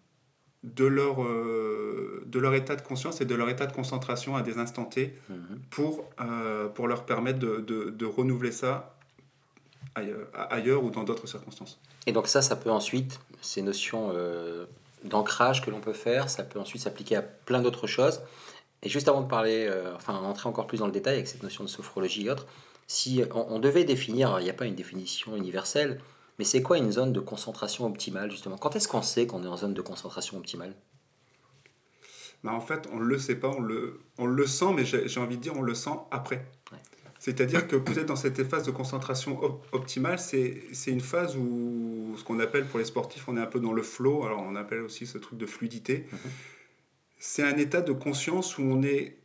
de 0.62 0.84
leur, 0.84 1.22
euh, 1.22 2.22
de 2.26 2.38
leur 2.38 2.54
état 2.54 2.76
de 2.76 2.82
conscience 2.82 3.20
et 3.20 3.24
de 3.24 3.34
leur 3.34 3.48
état 3.48 3.66
de 3.66 3.72
concentration 3.72 4.36
à 4.36 4.42
des 4.42 4.58
instants 4.58 4.84
T 4.84 5.14
mhm. 5.28 5.60
pour, 5.70 6.10
pour 6.74 6.88
leur 6.88 7.04
permettre 7.04 7.38
de, 7.38 7.60
de, 7.60 7.90
de 7.90 8.06
renouveler 8.06 8.52
ça 8.52 8.96
ailleurs, 9.94 10.28
ailleurs, 10.34 10.84
ou 10.84 10.90
dans 10.90 11.04
d'autres 11.04 11.26
circonstances. 11.26 11.80
Et 12.06 12.12
donc 12.12 12.28
ça, 12.28 12.42
ça 12.42 12.56
peut 12.56 12.70
ensuite, 12.70 13.20
ces 13.40 13.62
notions 13.62 14.12
d'ancrage 15.04 15.62
que 15.62 15.70
l'on 15.70 15.80
peut 15.80 15.94
faire, 15.94 16.28
ça 16.28 16.44
peut 16.44 16.58
ensuite 16.58 16.82
s'appliquer 16.82 17.16
à 17.16 17.22
plein 17.22 17.60
d'autres 17.60 17.86
choses. 17.86 18.20
Et 18.82 18.88
juste 18.88 19.08
avant 19.08 19.20
de 19.20 19.28
parler, 19.28 19.66
euh, 19.68 19.94
enfin 19.94 20.14
entrer 20.14 20.48
encore 20.48 20.66
plus 20.66 20.78
dans 20.78 20.86
le 20.86 20.92
détail 20.92 21.14
avec 21.14 21.28
cette 21.28 21.42
notion 21.42 21.64
de 21.64 21.68
sophrologie 21.68 22.26
et 22.26 22.30
autres, 22.30 22.46
si 22.86 23.22
on, 23.32 23.60
devait 23.60 23.84
définir, 23.84 24.40
il 24.40 24.44
n'y 24.44 24.50
a 24.50 24.54
pas 24.54 24.66
une 24.66 24.74
définition 24.74 25.36
universelle, 25.36 26.00
mais 26.38 26.44
c'est 26.44 26.60
quoi 26.60 26.76
une 26.76 26.90
zone 26.90 27.12
de 27.12 27.20
concentration 27.20 27.86
optimale 27.86 28.32
justement? 28.32 28.56
Quand 28.56 28.74
est-ce 28.74 28.88
qu'on 28.88 29.02
sait 29.02 29.28
qu'on 29.28 29.44
est 29.44 29.48
en 29.48 29.56
zone 29.56 29.74
de 29.74 29.82
concentration 29.82 30.38
optimale? 30.38 30.74
Bah 32.42 32.52
En 32.52 32.60
fait, 32.60 32.88
on 32.92 32.96
ne 32.96 33.04
le 33.04 33.18
sait 33.18 33.36
pas, 33.36 33.48
on 33.48 33.60
le, 33.60 34.00
on 34.18 34.26
le 34.26 34.46
sent, 34.46 34.72
mais 34.74 34.84
j'ai 34.84 35.20
envie 35.20 35.36
de 35.36 35.42
dire 35.42 35.52
on 35.56 35.62
le 35.62 35.74
sent 35.74 35.98
après. 36.10 36.44
C'est-à-dire 37.20 37.68
que 37.68 37.76
vous 37.76 37.98
êtes 37.98 38.06
dans 38.06 38.16
cette 38.16 38.42
phase 38.44 38.64
de 38.64 38.70
concentration 38.70 39.60
optimale, 39.72 40.18
c'est 40.18 40.64
une 40.86 41.02
phase 41.02 41.36
où 41.36 42.14
ce 42.16 42.24
qu'on 42.24 42.40
appelle 42.40 42.64
pour 42.64 42.78
les 42.78 42.86
sportifs, 42.86 43.28
on 43.28 43.36
est 43.36 43.40
un 43.40 43.46
peu 43.46 43.60
dans 43.60 43.74
le 43.74 43.82
flow, 43.82 44.24
alors 44.24 44.40
on 44.40 44.56
appelle 44.56 44.80
aussi 44.80 45.06
ce 45.06 45.18
truc 45.18 45.38
de 45.38 45.46
fluidité. 45.46 46.08
Mhm 46.10 46.18
c'est 47.20 47.44
un 47.44 47.56
état 47.58 47.82
de 47.82 47.92
conscience 47.92 48.58
où 48.58 48.62
on 48.62 48.82
est 48.82 49.18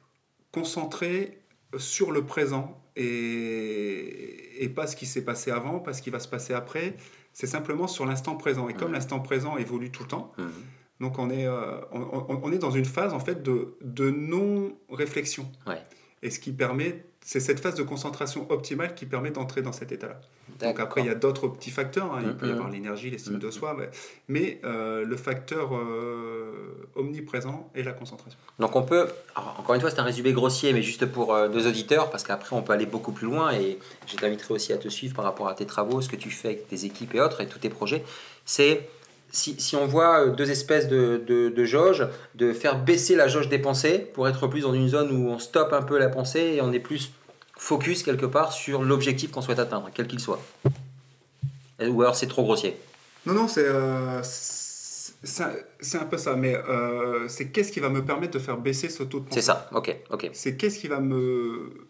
concentré 0.52 1.40
sur 1.78 2.12
le 2.12 2.25
présent 2.25 2.80
et, 2.96 4.64
et 4.64 4.70
pas 4.70 4.86
ce 4.86 4.96
qui 4.96 5.06
s'est 5.06 5.24
passé 5.24 5.50
avant, 5.50 5.80
pas 5.80 5.94
ce 5.94 6.02
qui 6.02 6.10
va 6.10 6.20
se 6.20 6.28
passer 6.28 6.54
après. 6.54 6.98
C'est 7.34 7.48
simplement 7.48 7.88
sur 7.88 8.06
l'instant 8.06 8.36
présent. 8.36 8.70
Et 8.70 8.74
comme 8.74 8.92
l'instant 8.92 9.20
présent 9.22 9.58
évolue 9.58 9.92
tout 9.92 10.04
le 10.04 10.10
temps, 10.10 10.34
mmh. 10.38 10.44
donc 11.00 11.20
on 11.20 11.30
est, 11.30 11.48
euh, 11.48 11.82
on, 11.92 12.52
est 12.52 12.58
dans 12.58 12.72
une 12.72 12.86
phase 12.86 13.14
en 13.14 13.20
fait 13.20 13.42
de, 13.42 13.78
de 13.82 14.10
non-réflexion. 14.12 15.50
Et 16.22 16.30
ce 16.30 16.40
qui 16.40 16.52
permet, 16.52 17.06
c'est 17.27 17.39
cette 17.39 17.60
phase 17.60 17.74
de 17.74 17.82
concentration 17.82 18.46
optimale 18.51 18.94
qui 18.94 19.08
permet 19.08 19.32
d'entrer 19.32 19.63
dans 19.63 19.72
cet 19.72 19.91
état-là. 19.91 20.22
Donc 20.60 20.79
après, 20.79 21.01
il 21.01 21.08
y 21.08 21.10
a 21.10 21.15
d'autres 21.15 21.48
petits 21.48 21.72
facteurs. 21.72 22.13
Hein. 22.13 22.22
Il 22.24 22.36
peut 22.36 22.48
y 22.48 22.51
avoir 22.51 22.70
l'énergie, 22.70 23.10
l'estime 23.10 23.39
de 23.39 23.50
soi, 23.50 23.75
mais, 24.27 24.62
euh, 24.63 25.03
le 25.03 25.17
facteur 25.17 25.75
euh, 25.75 26.88
omniprésent 26.96 27.72
est 27.74 27.82
la 27.82 27.94
concentration. 27.94 28.38
Donc 28.60 28.75
on 28.75 28.84
peut, 28.84 29.08
encore 29.36 29.74
une 29.74 29.82
fois, 29.82 29.89
c'est 29.89 30.00
un 30.00 30.03
résumé 30.03 30.34
grossier, 30.34 30.72
mais 30.72 30.84
juste 30.84 31.08
pour 31.08 31.34
euh, 31.34 31.50
nos 31.50 31.67
auditeurs, 31.67 32.12
parce 32.12 32.24
qu'après 32.24 32.55
on 32.55 32.62
peut 32.62 32.74
aller 32.74 32.86
beaucoup 32.86 33.12
plus 33.12 33.25
loin, 33.25 33.51
et 33.53 33.79
je 34.05 34.15
t'inviterai 34.17 34.53
aussi 34.53 34.72
à 34.72 34.77
te 34.77 34.88
suivre 34.88 35.15
par 35.15 35.25
rapport 35.25 35.48
à 35.48 35.55
tes 35.55 35.65
travaux, 35.65 36.01
ce 36.01 36.10
que 36.10 36.15
tu 36.15 36.29
fais 36.29 36.50
avec 36.50 36.67
tes 36.67 36.86
équipes 36.86 37.15
et 37.15 37.22
autres, 37.22 37.41
et 37.41 37.48
tous 37.48 37.60
tes 37.60 37.70
projets. 37.70 38.03
C'est 38.46 38.88
si, 39.32 39.60
si, 39.60 39.75
on 39.75 39.86
voit 39.86 40.27
deux 40.27 40.50
espèces 40.50 40.88
de, 40.88 41.22
de, 41.25 41.50
de 41.50 41.65
jauges, 41.65 42.08
de 42.36 42.53
faire 42.53 42.82
baisser 42.84 43.15
la 43.15 43.27
jauge 43.27 43.50
des 43.50 43.60
pensées 43.60 44.00
pour 44.00 44.27
être 44.27 44.48
plus 44.48 44.62
dans 44.62 44.74
une 44.74 44.88
zone 44.88 45.12
où 45.12 45.29
on 45.29 45.39
stoppe 45.39 45.74
un 45.74 45.82
peu 45.82 45.98
la 45.98 46.10
pensée 46.10 46.53
et 46.55 46.62
on 46.62 46.72
est 46.72 46.79
plus 46.79 47.12
focus 47.58 48.03
quelque 48.03 48.25
part 48.25 48.53
sur 48.53 48.84
l'objectif 48.84 49.32
qu'on 49.32 49.41
souhaite 49.41 49.60
atteindre, 49.60 49.89
quel 49.94 50.08
qu'il 50.08 50.20
soit. 50.20 50.41
Ou 51.82 52.01
alors 52.01 52.15
c'est 52.15 52.27
trop 52.27 52.44
grossier. 52.44 52.77
Non, 53.25 53.34
non, 53.34 53.48
c'est 53.48 53.65
euh, 53.65 54.22
c'est 55.25 55.98
un 55.98 56.05
peu 56.05 56.17
ça, 56.17 56.36
mais 56.36 56.55
euh, 56.55 57.27
c'est 57.27 57.50
qu'est-ce 57.50 57.72
qui 57.72 57.79
va 57.79 57.89
me 57.89 58.03
permettre 58.03 58.34
de 58.34 58.39
faire 58.39 58.58
baisser 58.58 58.89
ce 58.89 59.03
taux 59.03 59.20
de 59.20 59.25
C'est 59.32 59.41
ça, 59.41 59.70
ok, 59.74 59.96
ok. 60.12 60.29
C'est 60.34 60.55
qu'est-ce 60.55 60.79
qui 60.79 60.88
va 60.88 61.00
me... 61.00 61.88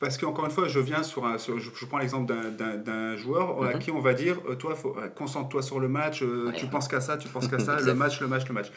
Parce 0.00 0.16
qu'encore 0.16 0.44
une 0.44 0.50
fois, 0.50 0.68
je 0.68 0.78
viens 0.78 1.02
sur 1.02 1.26
un... 1.26 1.38
je, 1.38 1.86
prends 1.86 1.98
l'exemple 1.98 2.32
d'un 2.32 3.16
joueur 3.16 3.62
à 3.64 3.74
mhm. 3.74 3.78
qui 3.80 3.90
on 3.90 4.00
va 4.00 4.14
dire, 4.14 4.40
euh, 4.48 4.54
toi, 4.54 4.76
concentre-toi 5.16 5.62
sur 5.62 5.80
le 5.80 5.88
match, 5.88 6.22
tu 6.56 6.66
penses 6.66 6.86
qu'à 6.86 7.00
ça, 7.00 7.16
tu 7.16 7.28
penses 7.28 7.48
qu'à 7.48 7.58
ça, 7.58 7.80
le 7.84 7.94
match, 7.94 8.20
le 8.20 8.28
match, 8.28 8.46
le 8.46 8.54
match. 8.54 8.70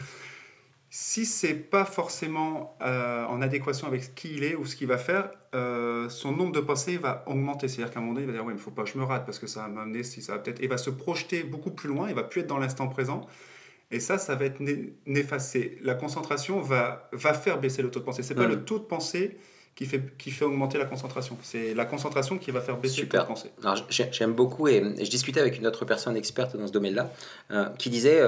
si 0.90 1.26
c'est 1.26 1.54
pas 1.54 1.86
forcément 1.86 2.76
euh, 2.82 3.26
en 3.26 3.42
adéquation 3.42 3.86
avec 3.86 4.04
ce 4.04 4.10
qu'il 4.10 4.44
est 4.44 4.56
ou 4.56 4.66
ce 4.66 4.76
qu'il 4.76 4.88
va 4.88 4.98
faire, 4.98 5.30
euh, 5.54 6.10
son 6.10 6.32
nombre 6.32 6.54
de 6.54 6.60
pensées 6.60 6.98
va 6.98 7.24
augmenter. 7.28 7.68
C'est-à-dire 7.68 7.94
qu'à 7.94 8.00
un 8.00 8.02
moment 8.02 8.16
donné, 8.16 8.26
il 8.26 8.32
va 8.32 8.34
dire, 8.34 8.46
oui, 8.46 8.54
il 8.54 8.58
ne 8.58 8.62
faut 8.62 8.72
pas 8.72 8.84
que 8.84 8.90
je 8.90 8.98
me 8.98 9.04
rate 9.04 9.26
parce 9.26 9.38
que 9.38 9.48
ça 9.48 9.62
va 9.62 9.68
m'amener, 9.68 10.02
si 10.02 10.24
ça 10.24 10.34
va 10.34 10.40
peut-être... 10.40 10.60
Il 10.62 10.70
va 10.70 10.78
se 10.78 10.90
projeter 10.90 11.44
beaucoup 11.44 11.72
plus 11.72 11.90
loin, 11.90 12.10
il 12.10 12.16
va 12.16 12.24
plus 12.24 12.42
être 12.42 12.48
dans 12.48 12.58
l'instant 12.58 12.88
présent. 12.88 13.28
Et 13.92 14.00
ça, 14.00 14.18
ça 14.18 14.36
va 14.36 14.46
être 14.46 14.60
néfaste. 15.06 15.58
La 15.84 15.94
concentration 15.94 16.62
va, 16.62 17.10
va 17.12 17.34
faire 17.34 17.60
baisser 17.60 17.82
le 17.82 17.92
taux 17.92 18.00
de 18.00 18.06
pensée. 18.06 18.24
C'est 18.24 18.36
pas 18.36 18.48
le 18.48 18.64
taux 18.64 18.80
de 18.80 18.86
pensée 18.86 19.38
qui 19.76 19.86
fait, 19.86 20.02
qui 20.18 20.32
fait 20.32 20.46
augmenter 20.46 20.78
la 20.78 20.86
concentration. 20.86 21.38
C'est 21.42 21.74
la 21.74 21.86
concentration 21.86 22.38
qui 22.38 22.52
va 22.52 22.62
faire 22.62 22.78
baisser 22.78 22.96
Super. 22.96 23.26
pensée. 23.26 23.52
J'aime 23.90 24.34
beaucoup 24.34 24.68
et, 24.68 24.82
je 25.00 25.10
discutais 25.10 25.40
avec 25.40 25.58
une 25.58 25.68
autre 25.68 25.86
personne 25.86 26.16
experte 26.18 26.56
dans 26.56 26.68
ce 26.68 26.72
domaine-là 26.72 27.12
euh, 27.52 27.70
qui 27.78 27.90
disait 27.90 28.22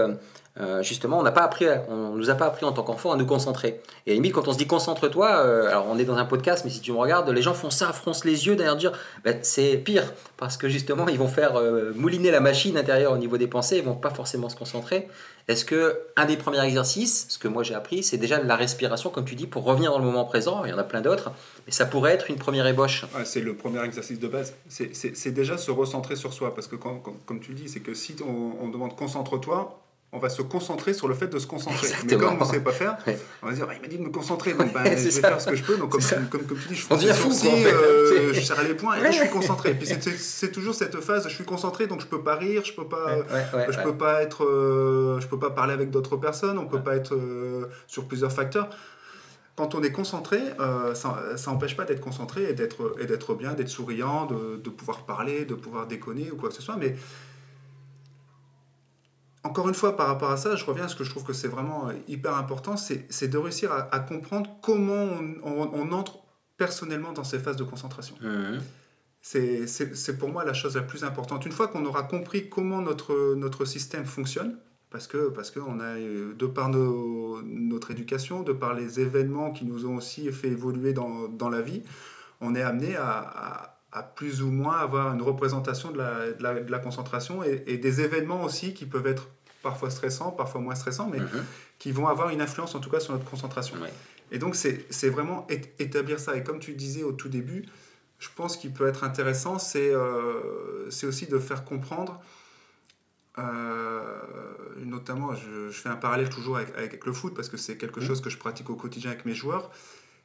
euh, 0.59 0.83
justement, 0.83 1.17
on 1.17 1.23
n'a 1.23 1.31
pas 1.31 1.41
appris, 1.41 1.65
on 1.89 2.15
nous 2.15 2.29
a 2.29 2.35
pas 2.35 2.45
appris 2.45 2.63
en 2.63 2.71
tant 2.71 2.83
qu'enfant 2.83 3.11
à 3.11 3.15
nous 3.15 3.25
concentrer. 3.25 3.81
Et 4.05 4.11
à 4.11 4.13
limite, 4.13 4.33
quand 4.33 4.47
on 4.47 4.53
se 4.53 4.57
dit 4.57 4.67
concentre-toi, 4.67 5.27
euh, 5.27 5.67
alors 5.67 5.87
on 5.89 5.97
est 5.97 6.05
dans 6.05 6.17
un 6.17 6.25
podcast, 6.25 6.63
mais 6.63 6.69
si 6.69 6.79
tu 6.79 6.91
me 6.91 6.97
regardes, 6.97 7.27
les 7.29 7.41
gens 7.41 7.55
font 7.55 7.71
ça, 7.71 7.91
froncent 7.91 8.23
les 8.23 8.45
yeux 8.45 8.55
derrière 8.55 8.75
dire, 8.75 8.91
ben, 9.23 9.39
c'est 9.41 9.77
pire 9.77 10.13
parce 10.37 10.57
que 10.57 10.69
justement, 10.69 11.07
ils 11.07 11.17
vont 11.17 11.27
faire 11.27 11.55
euh, 11.55 11.91
mouliner 11.95 12.29
la 12.29 12.39
machine 12.39 12.77
intérieure 12.77 13.13
au 13.13 13.17
niveau 13.17 13.37
des 13.37 13.47
pensées, 13.47 13.77
ils 13.77 13.83
vont 13.83 13.95
pas 13.95 14.11
forcément 14.11 14.47
se 14.47 14.55
concentrer. 14.55 15.07
Est-ce 15.47 15.65
que 15.65 15.99
un 16.15 16.25
des 16.25 16.37
premiers 16.37 16.63
exercices, 16.63 17.25
ce 17.29 17.39
que 17.39 17.47
moi 17.47 17.63
j'ai 17.63 17.73
appris, 17.73 18.03
c'est 18.03 18.17
déjà 18.17 18.41
la 18.41 18.55
respiration, 18.55 19.09
comme 19.09 19.25
tu 19.25 19.35
dis, 19.35 19.47
pour 19.47 19.63
revenir 19.63 19.91
dans 19.91 19.99
le 19.99 20.05
moment 20.05 20.23
présent. 20.23 20.63
Il 20.65 20.69
y 20.69 20.73
en 20.73 20.77
a 20.77 20.83
plein 20.83 21.01
d'autres, 21.01 21.31
mais 21.65 21.73
ça 21.73 21.85
pourrait 21.85 22.13
être 22.13 22.29
une 22.29 22.37
première 22.37 22.67
ébauche. 22.67 23.05
c'est 23.25 23.41
le 23.41 23.55
premier 23.55 23.83
exercice 23.83 24.19
de 24.19 24.27
base. 24.27 24.53
C'est 24.69 25.31
déjà 25.31 25.57
se 25.57 25.71
recentrer 25.71 26.15
sur 26.15 26.31
soi, 26.31 26.53
parce 26.53 26.67
que 26.67 26.75
comme, 26.75 27.01
comme 27.25 27.39
tu 27.39 27.53
dis, 27.53 27.67
c'est 27.67 27.81
que 27.81 27.95
si 27.95 28.15
on 28.23 28.69
demande 28.69 28.95
concentre-toi, 28.95 29.82
on 30.13 30.19
va 30.19 30.29
se 30.29 30.43
concentrer 30.43 30.93
sur 30.93 31.07
le 31.07 31.15
fait 31.15 31.27
de 31.27 31.39
se 31.39 31.47
concentrer. 31.47 31.87
Mais 32.05 32.15
comme 32.15 32.37
on 32.39 32.45
ne 32.45 32.51
sait 32.51 32.59
pas 32.59 32.71
faire, 32.71 32.97
on 33.41 33.47
va 33.47 33.53
dire 33.53 33.67
il 33.73 33.81
m'a 33.81 33.87
dit 33.87 33.97
de 33.97 34.03
me 34.03 34.09
concentrer, 34.09 34.53
donc 34.53 34.71
ben, 34.71 34.83
je 34.85 34.91
vais 34.91 35.11
faire 35.11 35.41
ce 35.41 35.49
que 35.49 35.55
je 35.55 35.63
peux. 35.63 35.75
Donc, 35.75 35.89
comme, 35.89 36.01
comme, 36.29 36.43
comme, 36.43 36.57
tu 36.57 36.67
dis, 36.67 36.75
je 36.75 36.85
fais 36.85 37.13
sourcils, 37.13 37.65
euh, 37.65 38.31
je 38.33 38.39
serre 38.39 38.63
les 38.63 38.75
poings 38.75 38.95
et 38.95 39.01
là, 39.01 39.09
je 39.09 39.19
suis 39.19 39.29
concentré. 39.29 39.71
Et 39.71 39.73
puis 39.73 39.87
c'est 40.17 40.51
toujours 40.51 40.75
cette 40.75 41.01
phase 41.01 41.27
je 41.27 41.33
suis 41.33 41.43
concentré, 41.43 41.87
donc 41.87 42.01
je 42.01 42.05
peux 42.05 42.21
pas 42.21 42.35
rire, 42.35 42.63
je 42.63 42.73
peux 42.73 42.87
pas, 42.87 43.17
je 43.69 43.83
peux 43.83 43.97
pas 43.97 44.21
être, 44.21 44.45
euh, 44.45 45.19
je 45.19 45.27
peux 45.27 45.39
pas 45.39 45.49
parler 45.49 45.73
avec 45.73 45.89
d'autres 45.89 46.15
personnes, 46.15 46.59
on 46.59 46.67
peut 46.67 46.83
pas 46.83 46.95
être 46.95 47.15
euh, 47.15 47.65
sur 47.87 48.05
plusieurs 48.05 48.31
facteurs. 48.31 48.69
Quand 49.55 49.75
on 49.75 49.83
est 49.83 49.91
concentré, 49.91 50.39
ça 50.93 51.35
n'empêche 51.47 51.75
pas 51.75 51.85
d'être 51.85 52.01
concentré 52.01 52.49
et 52.49 52.53
d'être 52.53 53.33
bien, 53.33 53.53
d'être 53.53 53.69
souriant, 53.69 54.25
de, 54.25 54.57
de 54.57 54.69
pouvoir 54.69 55.05
parler, 55.05 55.45
de 55.45 55.55
pouvoir 55.55 55.87
déconner 55.87 56.29
ou 56.31 56.35
quoi 56.35 56.49
que 56.49 56.55
ce 56.55 56.61
soit. 56.61 56.75
Mais 56.75 56.95
encore 59.43 59.67
une 59.67 59.75
fois, 59.75 59.97
par 59.97 60.07
rapport 60.07 60.31
à 60.31 60.37
ça, 60.37 60.55
je 60.55 60.63
reviens 60.63 60.85
à 60.85 60.87
ce 60.87 60.95
que 60.95 61.03
je 61.03 61.09
trouve 61.09 61.23
que 61.23 61.33
c'est 61.33 61.49
vraiment 61.49 61.89
euh, 61.89 61.93
hyper 62.07 62.35
important, 62.37 62.77
c'est 62.77 63.27
de 63.27 63.37
réussir 63.37 63.71
à, 63.71 63.99
comprendre 63.99 64.49
comment 64.61 65.07
on, 65.43 65.91
entre 65.91 66.19
personnellement 66.57 67.11
dans 67.11 67.25
ces 67.25 67.39
phases 67.39 67.57
de 67.57 67.63
concentration. 67.63 68.15
Mmh. 68.21 68.59
C'est 69.21 70.17
pour 70.17 70.29
moi 70.29 70.45
la 70.45 70.53
chose 70.53 70.75
la 70.75 70.81
plus 70.81 71.03
importante. 71.03 71.45
Une 71.45 71.51
fois 71.51 71.67
qu'on 71.67 71.85
aura 71.85 72.03
compris 72.03 72.49
comment 72.49 72.81
notre, 72.81 73.35
notre 73.35 73.65
système 73.65 74.05
fonctionne, 74.05 74.57
parce 74.89 75.07
que 75.07 75.29
parce 75.29 75.49
qu'on 75.49 75.79
a, 75.79 75.95
euh, 75.95 76.33
de 76.35 76.45
par 76.45 76.69
nos, 76.69 77.41
notre 77.41 77.91
éducation, 77.91 78.43
de 78.43 78.53
par 78.53 78.73
les 78.73 78.99
événements 78.99 79.51
qui 79.51 79.65
nous 79.65 79.85
ont 79.87 79.95
aussi 79.95 80.31
fait 80.31 80.49
évoluer 80.49 80.93
dans, 80.93 81.27
dans 81.27 81.49
la 81.49 81.61
vie, 81.61 81.81
on 82.41 82.55
est 82.55 82.61
amené 82.61 82.95
à, 82.95 83.17
à, 83.17 83.72
plus 84.01 84.41
ou 84.41 84.49
moins 84.49 84.77
avoir 84.77 85.13
une 85.13 85.21
représentation 85.21 85.91
de 85.91 85.99
la, 85.99 86.31
de 86.61 86.71
la, 86.71 86.79
concentration 86.79 87.43
et, 87.43 87.63
et, 87.67 87.77
des 87.77 88.01
événements 88.01 88.43
aussi 88.43 88.73
qui 88.73 88.87
peuvent 88.87 89.05
être 89.05 89.27
parfois 89.61 89.89
stressants, 89.89 90.31
parfois 90.31 90.61
moins 90.61 90.75
stressants, 90.75 91.09
mais 91.09 91.19
mhm. 91.19 91.45
qui 91.79 91.91
vont 91.91 92.07
avoir 92.07 92.29
une 92.29 92.41
influence 92.41 92.75
en 92.75 92.79
tout 92.79 92.89
cas 92.89 92.99
sur 92.99 93.13
notre 93.13 93.25
concentration. 93.25 93.77
Et 94.31 94.37
donc 94.37 94.55
c'est 94.55 95.09
vraiment 95.09 95.47
établir 95.79 96.19
ça. 96.19 96.35
Et 96.35 96.43
comme 96.43 96.59
tu 96.59 96.73
disais 96.73 97.03
au 97.03 97.13
tout 97.13 97.29
début, 97.29 97.65
je 98.19 98.29
pense 98.35 98.57
qu'il 98.57 98.71
peut 98.71 98.87
être 98.87 99.03
intéressant, 99.03 99.59
c'est 99.59 99.91
euh, 99.91 100.89
aussi 101.03 101.27
de 101.27 101.39
faire 101.39 101.65
comprendre, 101.65 102.21
euh, 103.37 104.03
notamment, 104.77 105.35
je, 105.35 105.71
fais 105.71 105.89
un 105.89 105.95
parallèle 105.95 106.29
toujours 106.29 106.57
avec, 106.57 106.75
avec 106.77 107.05
le 107.05 107.13
foot, 107.13 107.33
parce 107.33 107.49
que 107.49 107.57
c'est 107.57 107.77
quelque 107.77 107.99
mhm. 107.99 108.07
chose 108.07 108.21
que 108.21 108.29
je 108.29 108.37
pratique 108.37 108.69
au 108.69 108.75
quotidien 108.75 109.11
avec 109.11 109.25
mes 109.25 109.33
joueurs, 109.33 109.71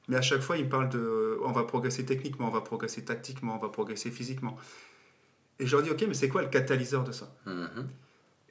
mais 0.09 0.17
à 0.17 0.23
chaque 0.23 0.41
fois, 0.41 0.57
ils 0.57 0.65
me 0.65 0.71
parlent 0.71 0.88
de, 0.88 1.38
on 1.45 1.53
va 1.53 1.65
progresser 1.65 2.05
techniquement, 2.05 2.49
on 2.49 2.50
va 2.50 2.62
progresser 2.62 3.05
tactiquement, 3.05 3.57
on 3.57 3.59
va 3.59 3.69
progresser 3.69 4.11
physiquement. 4.11 4.57
Et 5.59 5.67
je 5.67 5.77
leur 5.77 5.85
dis, 5.85 5.91
ok, 5.91 6.05
mais 6.09 6.15
c'est 6.15 6.29
quoi 6.29 6.43
le 6.43 6.49
catalyseur 6.49 7.05
de 7.05 7.12
ça 7.12 7.35
mhm. 7.47 7.88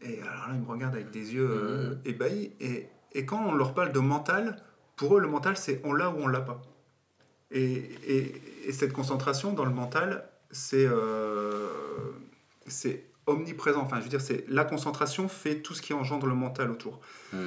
Et 0.01 0.21
alors 0.21 0.49
là, 0.49 0.53
ils 0.53 0.61
me 0.61 0.67
regardent 0.67 0.95
avec 0.95 1.09
des 1.09 1.33
yeux 1.33 1.49
euh, 1.49 1.89
mmh. 1.89 1.99
ébahis. 2.05 2.51
Et, 2.59 2.87
et, 3.13 3.25
quand 3.25 3.43
on 3.47 3.53
leur 3.53 3.73
parle 3.73 3.91
de 3.91 3.99
mental, 3.99 4.61
pour 4.95 5.17
eux, 5.17 5.19
le 5.19 5.27
mental, 5.27 5.57
c'est 5.57 5.81
on 5.83 5.93
l'a 5.93 6.11
ou 6.11 6.17
on 6.19 6.27
l'a 6.27 6.41
pas. 6.41 6.61
Et, 7.49 7.63
et, 7.63 8.41
et, 8.65 8.71
cette 8.71 8.93
concentration 8.93 9.53
dans 9.53 9.65
le 9.65 9.71
mental, 9.71 10.29
c'est 10.51 10.85
euh, 10.85 11.67
omniprésent. 13.25 13.81
Enfin, 13.81 13.97
je 13.97 14.03
veux 14.03 14.09
dire, 14.09 14.21
c'est 14.21 14.45
la 14.49 14.65
concentration 14.65 15.27
fait 15.27 15.61
tout 15.61 15.73
ce 15.73 15.81
qui 15.81 15.93
engendre 15.93 16.27
le 16.27 16.35
mental 16.35 16.69
autour. 16.69 16.99
Mmh. 17.33 17.37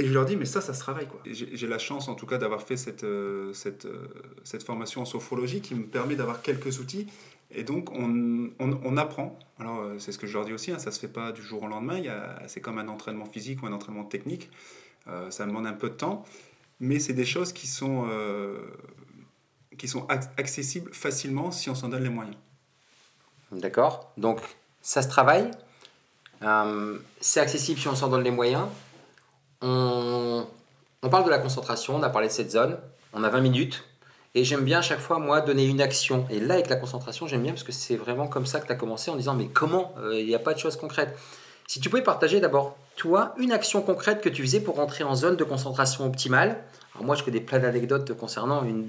Et 0.00 0.06
je 0.06 0.12
leur 0.12 0.24
dis, 0.24 0.36
mais 0.36 0.46
ça, 0.46 0.60
ça 0.60 0.72
se 0.72 0.80
travaille. 0.80 1.06
quoi. 1.06 1.20
J'ai 1.26 1.66
la 1.66 1.78
chance, 1.78 2.08
en 2.08 2.14
tout 2.14 2.26
cas, 2.26 2.38
d'avoir 2.38 2.62
fait 2.62 2.76
cette, 2.76 3.04
euh, 3.04 3.52
cette, 3.52 3.86
cette 4.44 4.62
formation 4.62 5.02
en 5.02 5.04
sophrologie 5.04 5.60
qui 5.60 5.74
me 5.74 5.84
permet 5.84 6.16
d'avoir 6.16 6.42
quelques 6.42 6.80
outils 6.80 7.06
et 7.52 7.64
donc, 7.64 7.90
on, 7.92 8.50
on, 8.60 8.80
on 8.84 8.96
apprend. 8.96 9.38
Alors, 9.58 9.80
euh, 9.80 9.98
c'est 9.98 10.12
ce 10.12 10.18
que 10.18 10.26
je 10.26 10.34
leur 10.34 10.44
dis 10.44 10.52
aussi, 10.52 10.70
hein, 10.70 10.78
ça 10.78 10.90
ne 10.90 10.94
se 10.94 11.00
fait 11.00 11.08
pas 11.08 11.32
du 11.32 11.42
jour 11.42 11.62
au 11.62 11.66
lendemain. 11.66 12.00
C'est 12.46 12.60
comme 12.60 12.78
un 12.78 12.88
entraînement 12.88 13.26
physique 13.26 13.62
ou 13.62 13.66
un 13.66 13.72
entraînement 13.72 14.04
technique. 14.04 14.50
Euh, 15.08 15.30
ça 15.30 15.46
demande 15.46 15.66
un 15.66 15.72
peu 15.72 15.88
de 15.88 15.94
temps. 15.94 16.24
Mais 16.78 16.98
c'est 16.98 17.12
des 17.12 17.24
choses 17.24 17.52
qui 17.52 17.66
sont, 17.66 18.06
euh, 18.08 18.58
qui 19.76 19.88
sont 19.88 20.06
accessibles 20.08 20.92
facilement 20.94 21.50
si 21.50 21.68
on 21.68 21.74
s'en 21.74 21.88
donne 21.88 22.04
les 22.04 22.08
moyens. 22.08 22.36
D'accord. 23.52 24.12
Donc, 24.16 24.40
ça 24.80 25.02
se 25.02 25.08
travaille. 25.08 25.50
c'est 27.20 27.40
accessible 27.40 27.80
si 27.80 27.88
on 27.88 27.96
s'en 27.96 28.08
donne 28.08 28.22
les 28.22 28.30
moyens. 28.30 28.66
On, 29.62 30.46
parle 31.10 31.24
de 31.24 31.30
la 31.30 31.38
concentration, 31.38 31.96
on 31.96 32.02
a 32.02 32.10
parlé 32.10 32.28
de 32.28 32.32
cette 32.32 32.50
zone. 32.50 32.78
On 33.12 33.24
a 33.24 33.28
20 33.28 33.40
minutes 33.40 33.84
et 34.34 34.44
j'aime 34.44 34.62
bien 34.62 34.78
à 34.78 34.82
chaque 34.82 35.00
fois, 35.00 35.18
moi, 35.18 35.40
donner 35.40 35.66
une 35.66 35.80
action. 35.80 36.24
Et 36.30 36.38
là, 36.38 36.54
avec 36.54 36.68
la 36.68 36.76
concentration, 36.76 37.26
j'aime 37.26 37.42
bien 37.42 37.52
parce 37.52 37.64
que 37.64 37.72
c'est 37.72 37.96
vraiment 37.96 38.28
comme 38.28 38.46
ça 38.46 38.60
que 38.60 38.66
tu 38.66 38.72
as 38.72 38.76
commencé 38.76 39.10
en 39.10 39.16
disant, 39.16 39.34
mais 39.34 39.46
comment 39.46 39.92
euh, 39.98 40.20
Il 40.20 40.26
n'y 40.26 40.34
a 40.34 40.38
pas 40.38 40.54
de 40.54 40.58
choses 40.58 40.76
concrètes. 40.76 41.18
Si 41.66 41.80
tu 41.80 41.90
pouvais 41.90 42.02
partager 42.02 42.40
d'abord, 42.40 42.76
toi, 42.96 43.34
une 43.38 43.52
action 43.52 43.82
concrète 43.82 44.20
que 44.20 44.28
tu 44.28 44.42
faisais 44.42 44.60
pour 44.60 44.76
rentrer 44.76 45.04
en 45.04 45.14
zone 45.14 45.36
de 45.36 45.44
concentration 45.44 46.06
optimale. 46.06 46.62
Alors 46.94 47.04
moi, 47.04 47.16
je 47.16 47.24
connais 47.24 47.40
plein 47.40 47.58
d'anecdotes 47.58 48.16
concernant 48.16 48.64
une 48.64 48.86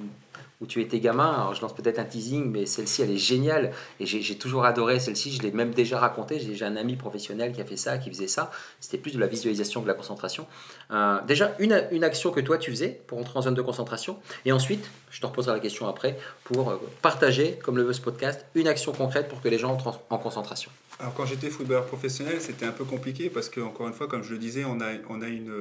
où 0.62 0.68
tu 0.68 0.80
étais 0.80 1.00
gamin. 1.00 1.32
Alors, 1.32 1.56
je 1.56 1.62
lance 1.62 1.74
peut-être 1.74 2.00
un 2.00 2.06
teasing, 2.06 2.50
mais 2.50 2.68
celle-ci, 2.68 3.02
elle 3.02 3.12
est 3.12 3.18
géniale. 3.18 3.72
Et 4.00 4.06
j'ai 4.06 4.38
toujours 4.38 4.64
adoré 4.64 5.00
celle-ci. 5.00 5.32
Je 5.32 5.42
l'ai 5.42 5.52
même 5.52 5.72
déjà 5.72 6.00
raconté. 6.00 6.40
J'ai 6.40 6.66
un 6.66 6.76
ami 6.76 6.96
professionnel 6.96 7.52
qui 7.52 7.62
a 7.62 7.66
fait 7.66 7.78
ça, 7.78 7.98
qui 7.98 8.10
faisait 8.10 8.28
ça. 8.28 8.52
C'était 8.80 9.00
plus 9.00 9.14
de 9.14 9.20
la 9.20 9.28
visualisation 9.28 9.82
que 9.82 9.86
de 9.86 9.92
la 9.92 9.96
concentration. 9.96 10.46
Euh, 10.92 11.20
déjà, 11.28 11.56
une, 11.60 11.84
une, 11.92 12.04
action 12.04 12.32
que 12.32 12.40
toi, 12.40 12.60
tu 12.60 12.70
faisais 12.70 13.02
pour 13.08 13.18
entrer 13.18 13.40
en 13.40 13.42
zone 13.42 13.56
de 13.56 13.62
concentration. 13.62 14.20
Et 14.46 14.52
ensuite, 14.52 14.88
je 15.10 15.20
te 15.20 15.26
reposerai 15.26 15.54
la 15.54 15.60
question 15.60 15.88
après, 15.88 16.18
pour 16.44 16.70
euh, 16.70 16.78
partager, 17.02 17.58
comme 17.64 17.78
le 17.78 17.84
veut 17.84 17.94
ce 17.94 18.02
podcast, 18.02 18.46
une 18.54 18.68
action 18.68 18.92
concrète 18.92 19.30
pour 19.30 19.42
que 19.42 19.50
les 19.50 19.58
gens 19.58 19.72
entrent 19.72 20.00
en 20.10 20.18
concentration. 20.20 20.72
Alors 21.00 21.16
quand 21.16 21.26
j'étais 21.26 21.50
footballeur 21.50 21.86
professionnel, 21.86 22.40
c'était 22.40 22.66
un 22.66 22.72
peu 22.72 22.86
compliqué 22.86 23.32
parce 23.32 23.50
que 23.50 23.60
encore 23.60 23.88
une 23.88 23.94
fois, 23.94 24.08
comme 24.08 24.24
je 24.24 24.32
le 24.32 24.38
disais, 24.38 24.64
on 24.66 24.80
a, 24.82 24.92
on 25.10 25.24
a 25.24 25.28
une, 25.28 25.52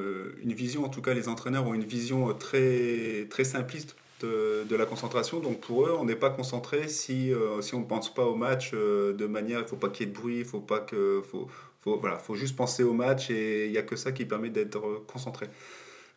une 0.43 0.53
vision, 0.53 0.85
en 0.85 0.91
tout 0.91 1.01
cas 1.01 1.15
les 1.15 1.29
entraîneurs 1.29 1.67
ont 1.67 1.73
une 1.73 1.85
vision 1.85 2.35
très, 2.35 3.27
très 3.31 3.45
simpliste 3.45 3.97
de, 4.27 4.77
la 4.77 4.87
concentration. 4.87 5.41
Donc 5.41 5.61
pour 5.61 5.87
eux, 5.87 5.97
on 5.99 6.05
n'est 6.05 6.17
pas 6.17 6.31
concentré 6.31 6.89
si, 6.89 7.33
euh, 7.33 7.61
si 7.61 7.75
on 7.75 7.81
ne 7.81 7.85
pense 7.85 8.13
pas 8.13 8.25
au 8.25 8.35
match 8.35 8.71
euh, 8.75 9.13
de 9.13 9.27
manière, 9.27 9.61
il 9.61 9.63
ne 9.63 9.69
faut 9.69 9.77
pas 9.77 9.89
qu'il 9.89 10.07
y 10.07 10.11
ait 10.11 10.13
de 10.13 10.19
bruit, 10.19 10.39
il 10.41 10.45
faut 10.45 10.61
pas 10.61 10.81
que... 10.81 11.23
Faut, 11.31 11.49
faut, 11.81 11.99
voilà, 11.99 12.19
faut 12.19 12.35
juste 12.35 12.57
penser 12.57 12.83
au 12.83 12.93
match 12.93 13.31
et 13.31 13.67
il 13.67 13.73
n'y 13.73 13.79
a 13.79 13.83
que 13.83 13.97
ça 13.97 14.13
qui 14.13 14.27
permet 14.27 14.51
d'être 14.51 14.81
concentré. 15.07 15.47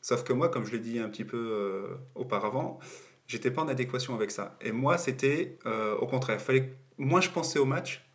Sauf 0.02 0.24
que 0.24 0.34
moi, 0.34 0.50
comme 0.50 0.66
je 0.66 0.74
l'ai 0.74 0.80
dit 0.80 1.00
un 1.00 1.08
petit 1.08 1.24
peu 1.24 1.38
euh, 1.38 1.96
auparavant, 2.16 2.80
j'étais 3.28 3.50
pas 3.50 3.62
en 3.62 3.70
adéquation 3.70 4.14
avec 4.14 4.32
ça. 4.32 4.58
Et 4.60 4.74
moi, 4.74 4.98
c'était 4.98 5.58
au 6.02 6.06
contraire. 6.06 6.42
Fallait, 6.42 6.76
moins 6.98 7.22
je 7.22 7.30
pensais 7.30 7.60
au 7.60 7.66
match, 7.66 8.06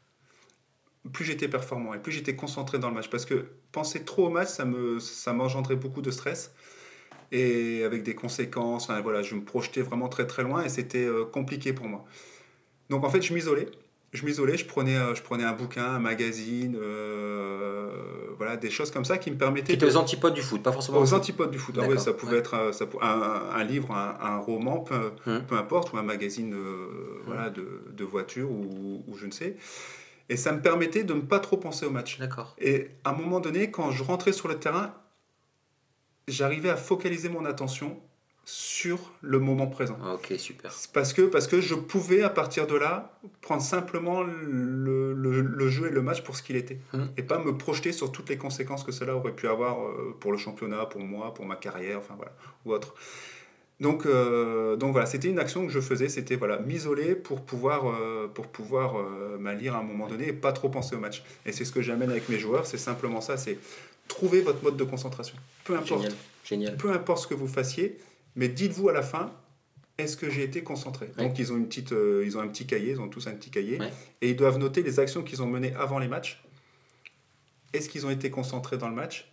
plus 1.11 1.25
j'étais 1.25 1.49
performant 1.49 1.95
et 1.95 1.99
plus 1.99 2.13
j'étais 2.13 2.37
concentré 2.37 2.79
dans 2.79 2.89
le 2.89 2.95
match. 2.95 3.09
Parce 3.09 3.25
que 3.25 3.47
penser 3.73 4.05
trop 4.05 4.27
au 4.27 4.31
match, 4.31 4.49
ça 4.49 4.67
me 4.67 4.99
ça 4.99 5.33
m'engendrait 5.33 5.77
beaucoup 5.77 6.03
de 6.03 6.11
stress 6.11 6.53
et 7.33 7.85
avec 7.85 8.03
des 8.03 8.15
conséquences. 8.15 8.91
voilà, 9.03 9.23
je 9.23 9.35
me 9.35 9.43
projetais 9.43 9.83
vraiment 9.83 10.09
très 10.09 10.27
très 10.27 10.43
loin 10.43 10.63
et 10.65 10.69
c'était 10.69 11.05
euh, 11.05 11.25
compliqué 11.25 11.73
pour 11.73 11.87
moi. 11.87 12.05
Donc 12.91 13.05
en 13.05 13.11
fait, 13.11 13.23
je 13.23 13.33
m'isolais. 13.35 13.69
Je 14.15 14.25
m'isolais, 14.25 14.57
je 14.57 14.65
prenais, 14.65 14.97
euh, 14.97 15.15
je 15.15 15.23
prenais 15.23 15.45
un 15.45 15.53
bouquin, 15.53 15.85
un 15.85 15.99
magazine, 15.99 16.79
euh, 16.81 17.91
voilà, 18.39 18.57
des 18.57 18.71
choses 18.71 18.91
comme 18.91 19.05
ça 19.05 19.19
qui 19.19 19.31
me 19.31 19.37
permettaient. 19.37 19.75
Qui 19.77 19.85
étaient 19.85 19.85
aux 19.85 19.99
antipodes 19.99 20.33
du 20.33 20.41
foot, 20.41 20.63
pas 20.63 20.73
forcément. 20.73 20.99
Aux 20.99 21.13
antipodes 21.13 21.51
du 21.51 21.59
foot. 21.59 21.77
Ah 21.79 21.85
oui, 21.87 21.99
ça 21.99 22.15
pouvait 22.15 22.39
être 22.39 22.55
un, 22.55 22.73
ça, 22.73 22.87
un, 23.03 23.51
un, 23.55 23.65
livre, 23.65 23.93
un, 23.93 24.39
roman, 24.39 24.81
peu, 24.81 25.13
hum. 25.27 25.43
peu, 25.47 25.57
importe, 25.57 25.93
ou 25.93 25.99
un 25.99 26.03
magazine 26.03 26.57
voilà, 27.27 27.51
de, 27.51 27.83
de 27.93 28.05
voiture 28.05 28.51
ou, 28.51 29.05
ou, 29.07 29.17
je 29.17 29.27
ne 29.27 29.31
sais. 29.31 29.57
Et 30.31 30.39
ça 30.39 30.53
me 30.53 30.63
permettait 30.63 31.05
de 31.05 31.13
ne 31.13 31.21
pas 31.21 31.39
trop 31.39 31.59
penser 31.59 31.85
au 31.85 31.91
match. 31.91 32.19
D'accord. 32.19 32.55
Et 32.59 32.89
à 33.05 33.11
un 33.11 33.15
moment 33.15 33.41
donné, 33.41 33.71
quand 33.71 33.91
je 33.91 34.03
rentrais 34.03 34.33
sur 34.33 34.49
le 34.49 34.55
terrain, 34.55 34.95
j'arrivais 36.29 36.71
à 36.71 36.77
focaliser 36.77 37.29
mon 37.29 37.45
attention 37.45 37.99
sur 38.45 39.13
le 39.21 39.39
moment 39.39 39.67
présent. 39.67 39.99
Ok, 40.15 40.33
super. 40.39 40.73
Parce 40.95 41.13
que, 41.13 41.23
parce 41.23 41.47
que 41.47 41.61
je 41.61 41.75
pouvais, 41.75 42.23
à 42.23 42.31
partir 42.31 42.67
de 42.67 42.77
là, 42.77 43.19
prendre 43.43 43.61
simplement 43.61 44.23
le, 44.23 45.13
le, 45.13 45.41
le 45.43 45.69
jeu 45.69 45.89
et 45.89 45.91
le 45.91 46.01
match 46.01 46.23
pour 46.23 46.35
ce 46.35 46.43
qu'il 46.43 46.57
était. 46.57 46.79
Hum. 46.95 47.11
Et 47.19 47.23
pas 47.23 47.39
me 47.39 47.59
projeter 47.59 47.93
sur 47.93 48.11
toutes 48.11 48.31
les 48.31 48.39
conséquences 48.39 48.85
que 48.85 48.93
cela 48.93 49.15
aurait 49.15 49.35
pu 49.35 49.49
avoir 49.49 49.83
euh, 49.83 50.17
pour 50.19 50.33
le 50.33 50.39
championnat, 50.39 50.87
pour 50.87 51.03
moi, 51.03 51.35
pour 51.35 51.45
ma 51.45 51.57
carrière, 51.57 51.99
enfin 51.99 52.15
voilà, 52.17 52.33
ou 52.65 52.73
autre. 52.73 52.95
Donc, 53.81 54.07
euh, 54.07 54.77
donc 54.77 54.93
voilà, 54.93 55.07
c'était 55.07 55.29
une 55.29 55.39
action 55.39 55.65
que 55.65 55.73
je 55.73 55.81
faisais, 55.81 56.09
c'était 56.09 56.35
voilà, 56.37 56.59
m'isoler 56.59 57.15
pour 57.15 57.43
pouvoir, 57.43 57.89
euh, 57.89 58.27
pour 58.27 58.49
pouvoir 58.49 58.99
euh, 58.99 59.55
lire 59.55 59.77
à 59.77 59.79
un 59.79 59.85
moment 59.85 60.09
donné 60.09 60.29
et 60.29 60.33
pas 60.33 60.53
trop 60.53 60.69
penser 60.69 60.97
au 60.97 60.99
match. 60.99 61.23
Et 61.47 61.53
c'est 61.53 61.65
ce 61.65 61.71
que 61.71 61.81
j'amène 61.81 62.11
avec 62.11 62.29
mes 62.29 62.39
joueurs, 62.39 62.67
c'est 62.67 62.79
simplement 62.79 63.21
ça, 63.21 63.37
c'est 63.37 63.59
trouver 64.09 64.41
votre 64.41 64.63
mode 64.65 64.77
de 64.77 64.85
concentration. 64.85 65.37
Peu 65.65 65.75
importe, 65.77 66.03
Génial. 66.03 66.17
Génial. 66.45 66.77
peu 66.77 66.91
importe 66.91 67.23
ce 67.23 67.27
que 67.29 67.35
vous 67.35 67.49
fassiez, 67.49 67.99
mais 68.37 68.49
dites-vous 68.49 68.89
à 68.89 68.93
la 68.93 69.03
fin, 69.03 69.33
est-ce 69.99 70.17
que 70.17 70.31
j'ai 70.31 70.43
été 70.45 70.63
concentré? 70.63 71.11
Ouais. 71.19 71.25
Donc 71.25 71.39
ils 71.39 71.53
ont, 71.53 71.57
une 71.57 71.67
petite, 71.69 71.93
euh, 71.93 72.23
ils 72.25 72.37
ont 72.37 72.41
un 72.41 72.49
petit 72.49 72.67
cahier, 72.67 72.93
ils 72.93 73.01
ont 73.01 73.09
tous 73.09 73.27
un 73.27 73.33
petit 73.33 73.51
cahier, 73.51 73.79
Ouais. 73.79 73.93
et 74.23 74.31
ils 74.31 74.37
doivent 74.37 74.59
noter 74.59 74.83
les 74.83 74.99
actions 75.01 75.23
qu'ils 75.23 75.43
ont 75.43 75.47
menées 75.47 75.75
avant 75.75 75.99
les 75.99 76.09
matchs. 76.09 76.43
Est-ce 77.73 77.89
qu'ils 77.89 78.07
ont 78.07 78.11
été 78.11 78.31
concentrés 78.31 78.79
dans 78.79 78.89
le 78.89 78.95
match? 78.95 79.31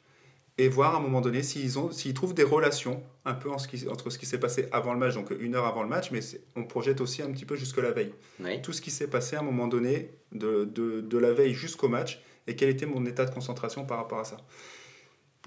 Et 0.58 0.70
voir 0.70 0.96
à 0.96 0.98
un 0.98 1.02
moment 1.02 1.20
donné 1.20 1.44
s'ils 1.44 1.78
ont 1.78 1.92
s'ils 1.92 2.14
trouvent 2.14 2.34
des 2.34 2.44
relations 2.44 3.04
un 3.26 3.34
peu 3.34 3.50
en 3.52 3.58
ce 3.58 3.68
qui- 3.68 3.90
entre 3.90 4.10
ce 4.10 4.18
qui 4.18 4.26
s'est 4.26 4.40
passé 4.40 4.68
avant 4.72 4.94
le 4.94 5.00
match, 5.00 5.14
donc 5.14 5.30
une 5.38 5.54
heure 5.54 5.66
avant 5.66 5.84
le 5.84 5.90
match, 5.90 6.12
mais 6.12 6.22
on 6.56 6.64
projette 6.64 7.02
aussi 7.02 7.22
un 7.22 7.30
petit 7.32 7.44
peu 7.44 7.58
jusque 7.58 7.78
la 7.78 7.92
veille. 7.92 8.14
Oui. 8.40 8.62
Tout 8.62 8.72
ce 8.72 8.82
qui 8.82 8.90
s'est 8.90 9.08
passé 9.08 9.36
à 9.36 9.40
un 9.40 9.44
moment 9.44 9.68
donné 9.68 10.12
de, 10.32 10.64
de, 10.64 11.02
de 11.02 11.18
la 11.18 11.34
veille 11.34 11.54
jusqu'au 11.54 11.90
match 11.90 12.22
et 12.48 12.56
quel 12.56 12.70
était 12.70 12.86
mon 12.86 13.06
état 13.06 13.26
de 13.26 13.34
concentration 13.34 13.86
par 13.86 13.98
rapport 13.98 14.20
à 14.20 14.24
ça. 14.26 14.38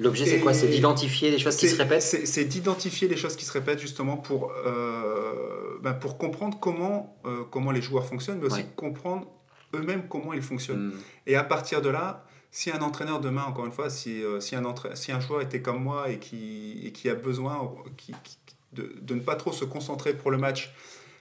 L'objet, 0.00 0.26
c'est 0.26 0.38
quoi? 0.40 0.54
C'est 0.54 0.68
d'identifier 0.68 1.30
les 1.30 1.38
choses 1.38 1.56
qui 1.56 1.68
se 1.68 1.76
répètent? 1.76 2.02
C'est 2.02 2.44
d'identifier 2.44 3.08
les 3.08 3.16
choses 3.16 3.34
qui 3.34 3.44
se 3.44 3.52
répètent 3.52 3.80
justement 3.80 4.16
pour, 4.16 4.52
euh, 4.64 5.78
ben, 5.82 5.92
pour 5.94 6.18
comprendre 6.18 6.58
comment, 6.60 7.18
euh, 7.26 7.42
comment 7.50 7.72
les 7.72 7.82
joueurs 7.82 8.06
fonctionnent, 8.06 8.38
mais 8.38 8.46
aussi 8.46 8.60
Ouais. 8.60 8.72
comprendre 8.76 9.26
eux-mêmes 9.74 10.06
comment 10.08 10.32
ils 10.32 10.42
fonctionnent. 10.42 10.92
Hum, 10.92 11.00
Et 11.26 11.34
à 11.36 11.42
partir 11.42 11.82
de 11.82 11.88
là, 11.88 12.24
si 12.52 12.70
un 12.70 12.80
entraîneur 12.80 13.20
demain, 13.20 13.42
encore 13.44 13.66
une 13.66 13.72
fois, 13.72 13.90
si, 13.90 14.22
euh, 14.22 14.38
si, 14.40 14.54
un, 14.54 14.64
entra- 14.64 14.94
si 14.94 15.10
un 15.12 15.20
joueur 15.20 15.40
était 15.42 15.60
comme 15.62 15.82
moi 15.82 16.10
et 16.10 16.18
qui, 16.20 16.80
et 16.84 16.92
qui 16.92 17.10
a 17.10 17.14
besoin 17.14 17.68
qui, 17.96 18.12
qui- 18.22 18.38
de, 18.72 18.94
de 19.00 19.14
ne 19.14 19.20
pas 19.20 19.34
trop 19.34 19.52
se 19.52 19.64
concentrer 19.64 20.12
pour 20.14 20.30
le 20.30 20.36
match, 20.38 20.72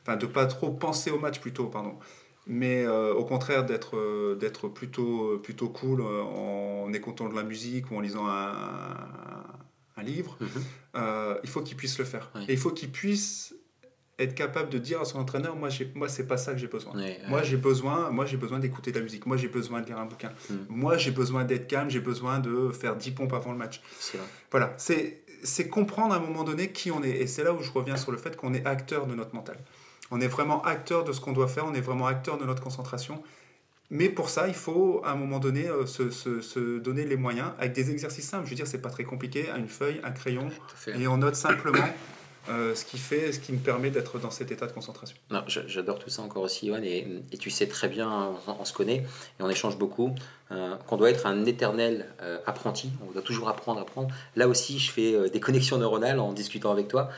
enfin 0.03 0.17
de 0.17 0.25
pas 0.27 0.45
trop 0.45 0.69
penser 0.69 1.09
au 1.11 1.17
match 1.17 1.39
plutôt, 1.39 1.65
pardon, 1.67 1.95
mais 2.47 2.83
euh, 2.85 3.13
au 3.13 3.25
contraire 3.25 3.65
d'être 3.65 3.97
euh, 3.97 4.35
d'être 4.35 4.67
plutôt, 4.67 5.37
plutôt 5.39 5.69
cool 5.69 6.01
euh, 6.01 6.21
en 6.23 6.91
écoutant 6.93 7.29
de 7.29 7.35
la 7.35 7.43
musique 7.43 7.91
ou 7.91 7.97
en 7.97 8.01
lisant 8.01 8.27
un, 8.27 8.95
un 9.97 10.03
livre, 10.03 10.37
mhm. 10.39 10.47
euh, 10.95 11.37
il 11.43 11.49
faut 11.49 11.61
qu'il 11.61 11.77
puisse 11.77 11.97
le 11.99 12.05
faire. 12.05 12.31
Et 12.47 12.53
il 12.53 12.57
faut 12.59 12.71
qu'il 12.71 12.91
puisse 12.91 13.53
être 14.19 14.33
capable 14.33 14.69
de 14.69 14.79
dire 14.79 14.99
à 14.99 15.05
son 15.05 15.19
entraîneur, 15.19 15.55
moi, 15.55 15.69
j'ai- 15.69 15.91
moi 15.93 16.09
c'est 16.09 16.25
pas 16.25 16.37
ça 16.37 16.53
que 16.53 16.57
j'ai 16.57 16.67
besoin. 16.67 16.93
Moi 17.27 17.43
j'ai 17.43 17.57
besoin, 17.57 18.09
moi 18.09 18.25
j'ai 18.25 18.37
besoin 18.37 18.59
d'écouter 18.59 18.91
de 18.91 18.97
la 18.97 19.03
musique. 19.03 19.25
Moi 19.25 19.37
j'ai 19.37 19.47
besoin 19.47 19.81
de 19.81 19.85
lire 19.87 19.99
un 19.99 20.05
bouquin. 20.05 20.31
Mm. 20.49 20.55
Moi 20.69 20.97
j'ai 20.97 21.11
besoin 21.11 21.43
d'être 21.43 21.67
calme. 21.67 21.89
J'ai 21.89 21.99
besoin 21.99 22.39
de 22.39 22.69
faire 22.69 22.95
10 22.95 23.11
pompes 23.11 23.33
avant 23.33 23.51
le 23.51 23.57
match. 23.57 23.81
Vrai. 24.13 24.23
Voilà, 24.51 24.73
c'est 24.77 25.23
c'est 25.43 25.69
comprendre 25.69 26.15
à 26.15 26.17
un 26.17 26.19
moment 26.19 26.43
donné 26.43 26.71
qui 26.71 26.89
on 26.89 27.03
est. 27.03 27.11
Et 27.11 27.27
c'est 27.27 27.43
là 27.43 27.53
où 27.53 27.61
je 27.61 27.71
reviens 27.71 27.95
sur 27.95 28.11
le 28.11 28.17
fait 28.17 28.35
qu'on 28.35 28.55
est 28.55 28.65
acteur 28.65 29.05
de 29.05 29.13
notre 29.13 29.35
mental. 29.35 29.57
On 30.11 30.21
est 30.21 30.27
vraiment 30.27 30.61
acteur 30.63 31.03
de 31.03 31.11
ce 31.11 31.19
qu'on 31.21 31.33
doit 31.33 31.47
faire. 31.47 31.65
On 31.65 31.73
est 31.73 31.81
vraiment 31.81 32.07
acteur 32.07 32.37
de 32.37 32.45
notre 32.45 32.61
concentration. 32.63 33.21
Mais 33.89 34.09
pour 34.09 34.29
ça, 34.29 34.47
il 34.49 34.53
faut 34.53 35.01
à 35.05 35.11
un 35.11 35.15
moment 35.15 35.39
donné 35.39 35.67
euh, 35.69 35.85
se, 35.85 36.09
se- 36.11 36.41
se 36.41 36.77
donner 36.79 37.05
les 37.05 37.15
moyens 37.15 37.51
avec 37.57 37.71
des 37.73 37.89
exercices 37.89 38.27
simples. 38.27 38.45
Je 38.45 38.49
veux 38.49 38.55
dire, 38.57 38.67
c'est 38.67 38.81
pas 38.81 38.89
très 38.89 39.05
compliqué. 39.05 39.45
Une 39.57 39.69
feuille, 39.69 40.01
un 40.03 40.11
crayon, 40.11 40.49
à 40.93 40.97
et 40.99 41.07
on 41.07 41.17
note 41.17 41.35
simplement 41.35 41.85
euh, 42.49 42.75
ce 42.75 42.83
qui 42.83 42.97
fait, 42.97 43.31
ce 43.31 43.39
qui 43.39 43.53
me 43.53 43.59
permet 43.59 43.89
d'être 43.89 44.19
dans 44.19 44.29
cet 44.31 44.51
état 44.51 44.67
de 44.67 44.73
concentration. 44.73 45.15
Non, 45.31 45.43
j'a- 45.47 45.65
j'adore 45.67 45.99
tout 45.99 46.09
ça 46.09 46.21
encore 46.21 46.43
aussi, 46.43 46.67
Johan, 46.67 46.81
et, 46.83 47.05
et 47.31 47.37
tu 47.37 47.49
sais 47.49 47.67
très 47.67 47.87
bien, 47.89 48.09
on, 48.47 48.55
on 48.59 48.65
se 48.65 48.73
connaît 48.73 49.05
et 49.39 49.43
on 49.43 49.49
échange 49.49 49.77
beaucoup, 49.77 50.13
euh, 50.51 50.75
qu'on 50.87 50.97
doit 50.97 51.09
être 51.09 51.25
un 51.25 51.45
éternel 51.45 52.07
euh, 52.21 52.39
apprenti, 52.45 52.89
on 53.07 53.11
doit 53.11 53.21
toujours 53.21 53.47
apprendre, 53.49 53.79
apprendre. 53.81 54.13
Là 54.37 54.47
aussi, 54.49 54.79
je 54.79 54.91
fais 54.91 55.29
des 55.29 55.39
connexions 55.41 55.77
neuronales 55.77 56.19
en 56.19 56.31
discutant 56.33 56.71
avec 56.71 56.87
toi 56.89 57.09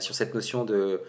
sur 0.00 0.14
cette 0.14 0.34
notion 0.34 0.64
de. 0.64 1.00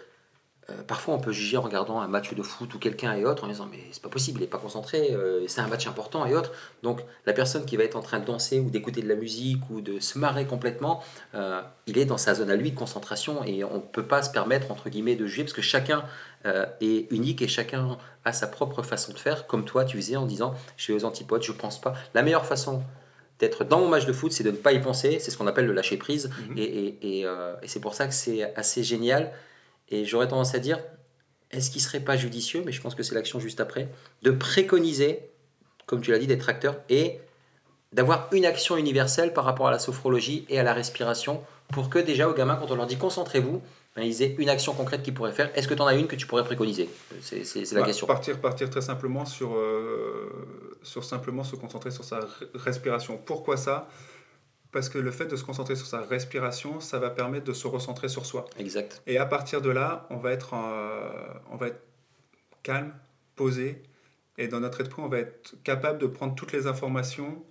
Euh, 0.68 0.82
parfois, 0.86 1.14
on 1.14 1.20
peut 1.20 1.32
juger 1.32 1.56
en 1.56 1.62
regardant 1.62 2.00
un 2.00 2.08
match 2.08 2.34
de 2.34 2.42
foot 2.42 2.74
ou 2.74 2.78
quelqu'un 2.78 3.14
et 3.14 3.24
autres 3.24 3.44
en 3.44 3.48
disant 3.48 3.68
mais 3.70 3.78
c'est 3.92 4.02
pas 4.02 4.08
possible, 4.08 4.40
il 4.40 4.44
est 4.44 4.48
pas 4.48 4.58
concentré, 4.58 5.12
euh, 5.12 5.46
c'est 5.46 5.60
un 5.60 5.68
match 5.68 5.86
important 5.86 6.26
et 6.26 6.34
autres. 6.34 6.50
Donc, 6.82 7.02
la 7.24 7.32
personne 7.32 7.64
qui 7.64 7.76
va 7.76 7.84
être 7.84 7.96
en 7.96 8.02
train 8.02 8.18
de 8.18 8.24
danser 8.24 8.58
ou 8.58 8.68
d'écouter 8.68 9.00
de 9.00 9.08
la 9.08 9.14
musique 9.14 9.62
ou 9.70 9.80
de 9.80 10.00
se 10.00 10.18
marrer 10.18 10.44
complètement, 10.44 11.02
euh, 11.34 11.60
il 11.86 11.98
est 11.98 12.04
dans 12.04 12.18
sa 12.18 12.34
zone 12.34 12.50
à 12.50 12.56
lui 12.56 12.72
de 12.72 12.76
concentration 12.76 13.44
et 13.44 13.62
on 13.62 13.76
ne 13.76 13.80
peut 13.80 14.06
pas 14.06 14.22
se 14.22 14.30
permettre, 14.30 14.72
entre 14.72 14.88
guillemets, 14.88 15.14
de 15.14 15.26
juger 15.26 15.44
parce 15.44 15.54
que 15.54 15.62
chacun 15.62 16.04
est 16.80 17.10
unique 17.10 17.42
et 17.42 17.48
chacun 17.48 17.98
a 18.24 18.32
sa 18.32 18.46
propre 18.46 18.84
façon 18.84 19.12
de 19.12 19.18
faire, 19.18 19.48
comme 19.48 19.64
toi 19.64 19.84
tu 19.84 19.96
faisais 19.96 20.14
en 20.14 20.26
disant 20.26 20.54
je 20.76 20.84
suis 20.84 20.92
aux 20.92 21.04
antipodes, 21.04 21.42
je 21.42 21.50
pense 21.50 21.80
pas. 21.80 21.94
La 22.14 22.22
meilleure 22.22 22.46
façon 22.46 22.84
d'être 23.40 23.64
dans 23.64 23.80
mon 23.80 23.88
match 23.88 24.06
de 24.06 24.12
foot, 24.12 24.30
c'est 24.30 24.44
de 24.44 24.52
ne 24.52 24.56
pas 24.56 24.72
y 24.72 24.80
penser, 24.80 25.18
c'est 25.18 25.32
ce 25.32 25.38
qu'on 25.38 25.48
appelle 25.48 25.66
le 25.66 25.72
lâcher 25.72 25.96
prise 25.96 26.30
et, 26.56 26.62
et, 26.62 27.18
et, 27.18 27.26
euh, 27.26 27.54
et 27.62 27.68
c'est 27.68 27.80
pour 27.80 27.94
ça 27.94 28.06
que 28.06 28.14
c'est 28.14 28.54
assez 28.54 28.84
génial. 28.84 29.32
Et 29.88 30.04
j'aurais 30.04 30.28
tendance 30.28 30.54
à 30.54 30.58
dire 30.58 30.78
est-ce 31.50 31.70
qu'il 31.70 31.80
serait 31.80 32.00
pas 32.00 32.16
judicieux, 32.16 32.62
mais 32.66 32.72
je 32.72 32.80
pense 32.80 32.94
que 32.94 33.02
c'est 33.02 33.14
l'action 33.14 33.38
juste 33.38 33.60
après, 33.60 33.88
de 34.22 34.30
préconiser, 34.30 35.30
comme 35.86 36.00
tu 36.00 36.10
l'as 36.10 36.18
dit, 36.18 36.26
d'être 36.26 36.48
acteur 36.48 36.76
et 36.88 37.20
d'avoir 37.92 38.28
une 38.32 38.44
action 38.44 38.76
universelle 38.76 39.32
par 39.32 39.44
rapport 39.44 39.68
à 39.68 39.70
la 39.70 39.78
sophrologie 39.78 40.44
et 40.48 40.58
à 40.58 40.62
la 40.64 40.74
respiration 40.74 41.42
pour 41.72 41.88
que 41.88 41.98
déjà 41.98 42.28
aux 42.28 42.34
gamins, 42.34 42.56
quand 42.56 42.70
on 42.70 42.76
leur 42.76 42.86
dit 42.86 42.96
concentrez-vous, 42.96 43.62
ben, 43.94 44.02
ils 44.02 44.22
aient 44.22 44.34
une 44.38 44.48
action 44.48 44.74
concrète 44.74 45.02
qu'ils 45.02 45.14
pourraient 45.14 45.32
faire. 45.32 45.50
Est-ce 45.56 45.66
que 45.68 45.74
tu 45.74 45.80
en 45.80 45.86
as 45.86 45.94
une 45.94 46.06
que 46.06 46.16
tu 46.16 46.26
pourrais 46.26 46.44
préconiser? 46.44 46.90
C'est 47.22 47.42
la 47.72 47.80
Bah, 47.80 47.86
question. 47.86 48.06
Partir, 48.06 48.40
partir 48.40 48.68
très 48.68 48.82
simplement 48.82 49.24
sur, 49.24 49.54
euh, 49.54 50.30
sur 50.82 51.04
simplement 51.04 51.44
se 51.44 51.56
concentrer 51.56 51.90
sur 51.90 52.04
sa 52.04 52.20
respiration. 52.54 53.18
Pourquoi 53.24 53.56
ça? 53.56 53.88
Parce 54.76 54.90
que 54.90 54.98
le 54.98 55.10
fait 55.10 55.24
de 55.24 55.36
se 55.36 55.42
concentrer 55.42 55.74
sur 55.74 55.86
sa 55.86 56.02
respiration, 56.02 56.80
ça 56.80 56.98
va 56.98 57.08
permettre 57.08 57.46
de 57.46 57.54
se 57.54 57.66
recentrer 57.66 58.10
sur 58.10 58.26
soi. 58.26 58.44
Exact. 58.58 59.00
Et 59.06 59.16
à 59.16 59.24
partir 59.24 59.62
de 59.62 59.70
là, 59.70 60.06
on 60.10 60.18
va 60.18 60.32
être, 60.32 60.52
euh, 60.52 61.32
on 61.50 61.56
va 61.56 61.68
être 61.68 61.80
calme, 62.62 62.92
posé, 63.36 63.82
et 64.36 64.48
dans 64.48 64.60
notre 64.60 64.82
esprit, 64.82 65.00
on 65.00 65.08
va 65.08 65.20
être 65.20 65.54
capable 65.64 65.98
de 65.98 66.06
prendre 66.06 66.34
toutes 66.34 66.52
les 66.52 66.66
informations 66.66 67.42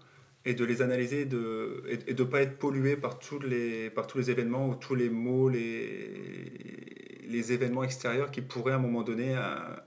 et 0.46 0.54
de 0.54 0.64
les 0.64 0.84
analyser 0.84 1.22
et 1.22 1.26
de 1.26 1.84
et, 1.90 2.12
et 2.12 2.14
de 2.14 2.24
pas 2.24 2.44
être 2.44 2.60
pollué 2.60 2.96
par 2.96 3.18
tous 3.18 3.40
les 3.40 3.90
par 3.90 4.06
tous 4.06 4.20
les 4.20 4.30
événements 4.30 4.70
ou 4.70 4.76
tous 4.76 4.94
les 4.94 5.10
mots 5.10 5.50
les 5.50 7.24
les 7.28 7.54
événements 7.54 7.84
extérieurs 7.84 8.30
qui 8.30 8.42
pourraient 8.42 8.74
à 8.74 8.76
un 8.76 8.86
moment 8.88 9.02
donné 9.02 9.36
euh, 9.36 9.40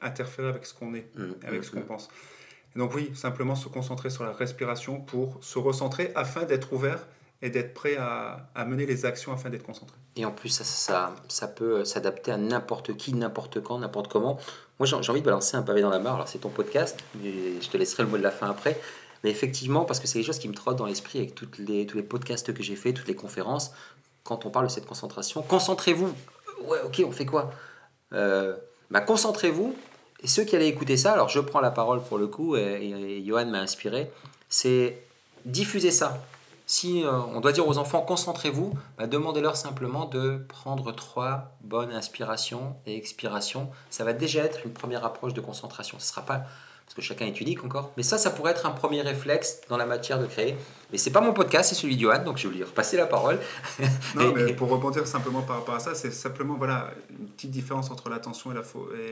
interférer 0.03 0.48
avec 0.48 0.66
ce 0.66 0.74
qu'on 0.74 0.92
est 0.92 1.07
Mm, 1.14 1.35
avec 1.46 1.61
mm, 1.61 1.62
ce 1.62 1.70
qu'on 1.70 1.81
mm. 1.83 1.87
pense 1.87 2.09
Et 2.74 2.81
donc 2.81 2.92
oui 2.96 3.12
simplement 3.14 3.55
se 3.55 3.68
concentrer 3.68 4.11
sur 4.11 4.24
la 4.24 4.33
respiration 4.33 5.01
pour 5.01 5.38
se 5.40 5.61
recentrer 5.61 6.11
afin 6.16 6.42
d'être 6.42 6.72
ouvert 6.72 7.07
et 7.40 7.51
d'être 7.51 7.74
prêt 7.74 7.96
à, 7.96 8.64
mener 8.66 8.87
les 8.87 9.05
actions 9.05 9.33
afin 9.33 9.51
d'être 9.51 9.62
concentré 9.62 9.96
Et 10.16 10.24
en 10.24 10.33
plus, 10.33 10.48
ça, 10.48 11.14
peut 11.55 11.85
s'adapter 11.85 12.33
à 12.33 12.37
n'importe 12.37 12.96
qui, 12.96 13.14
n'importe 13.14 13.61
quand, 13.62 13.79
n'importe 13.79 14.09
comment. 14.09 14.38
Moi, 14.79 14.87
j'ai 14.87 14.94
envie 14.94 15.20
de 15.20 15.27
balancer 15.27 15.57
un 15.57 15.62
pavé 15.62 15.81
dans 15.81 15.90
la 15.90 16.01
mare. 16.01 16.16
Alors, 16.16 16.29
c'est 16.29 16.38
ton 16.38 16.48
podcast, 16.48 16.98
je 17.22 17.68
te 17.68 17.77
laisserai 17.77 18.03
le 18.03 18.09
mot 18.09 18.18
de 18.18 18.22
la 18.22 18.31
fin 18.31 18.51
après. 18.51 18.81
Mais 19.24 19.31
effectivement, 19.31 19.85
parce 19.85 20.01
que 20.01 20.07
c'est 20.07 20.18
des 20.18 20.24
choses 20.24 20.38
qui 20.38 20.48
me 20.48 20.55
trottent 20.55 20.77
dans 20.77 20.87
l'esprit 20.87 21.18
avec 21.18 21.35
tous 21.35 21.48
les 21.59 22.03
podcasts 22.03 22.53
que 22.53 22.62
j'ai 22.62 22.77
fait, 22.77 22.92
toutes 22.92 23.09
les 23.09 23.16
conférences, 23.16 23.72
quand 24.24 24.46
on 24.46 24.51
parle 24.51 24.66
de 24.66 24.70
cette 24.70 24.87
concentration, 24.87 25.42
concentrez-vous. 25.42 26.12
Ouais, 26.64 26.79
ok, 26.85 27.03
on 27.07 27.12
fait 27.12 27.27
quoi? 27.27 27.51
Euh, 28.12 28.57
bah, 28.90 29.01
Concentrez-vous. 29.01 29.74
Et 30.22 30.29
ceux 30.29 30.44
qui 30.44 30.57
allaient 30.57 30.68
écouter 30.68 30.96
ça, 30.96 31.12
alors 31.12 31.29
je 31.29 31.38
prends 31.38 31.61
la 31.61 31.70
parole 31.70 32.03
pour 32.03 32.18
le 32.18 32.27
coup, 32.27 32.57
et, 32.57 32.61
et, 32.61 33.18
et 33.18 33.24
Johan 33.24 33.46
m'a 33.46 33.61
inspiré, 33.61 34.11
c'est 34.48 34.98
diffuser 35.44 35.92
ça. 35.92 36.20
Si 36.70 37.02
euh, 37.02 37.11
on 37.35 37.40
doit 37.40 37.52
dire 37.52 37.66
aux 37.66 37.78
enfants 37.78 38.02
concentrez-vous, 38.02 38.74
bah, 38.98 39.07
demandez-leur 39.07 39.57
simplement 39.57 40.04
de 40.04 40.44
prendre 40.48 40.92
trois 40.92 41.57
bonnes 41.62 41.92
inspirations 41.92 42.76
et 42.85 42.94
expirations. 42.94 43.70
Ça 43.88 44.04
va 44.04 44.12
déjà 44.12 44.44
être 44.44 44.61
une 44.66 44.74
première 44.74 45.02
approche 45.02 45.33
de 45.33 45.40
concentration. 45.40 45.98
Ce 45.98 46.07
sera 46.09 46.20
pas 46.22 46.42
parce 46.85 46.94
que 46.94 47.00
chacun 47.02 47.24
est 47.26 47.38
unique 47.40 47.64
encore, 47.64 47.90
mais 47.98 48.02
ça, 48.02 48.16
ça 48.18 48.31
pourrait 48.31 48.52
être 48.52 48.64
un 48.66 48.70
premier 48.70 49.00
réflexe 49.02 49.61
dans 49.68 49.76
la 49.78 49.85
matière 49.87 50.18
de 50.18 50.26
créer. 50.26 50.57
Mais 50.92 50.96
c'est 50.98 51.11
pas 51.11 51.20
mon 51.22 51.33
podcast, 51.35 51.68
c'est 51.70 51.74
celui 51.74 51.96
de 51.96 52.00
Johan, 52.02 52.22
donc 52.24 52.37
je 52.38 52.48
vais 52.48 52.54
lui 52.57 52.64
repasser 52.64 52.96
la 52.98 53.07
parole. 53.07 53.38
Non, 54.14 54.33
mais 54.35 54.52
pour 54.54 54.68
rebondir 54.70 55.07
simplement 55.07 55.42
par 55.42 55.57
rapport 55.57 55.74
à 55.74 55.81
ça, 55.81 55.94
c'est 55.94 56.11
simplement 56.11 56.54
voilà, 56.57 56.90
une 57.11 57.28
petite 57.28 57.50
différence 57.50 57.90
entre 57.90 58.09
l'attention 58.11 58.52
et 58.52 58.54
la, 58.54 58.62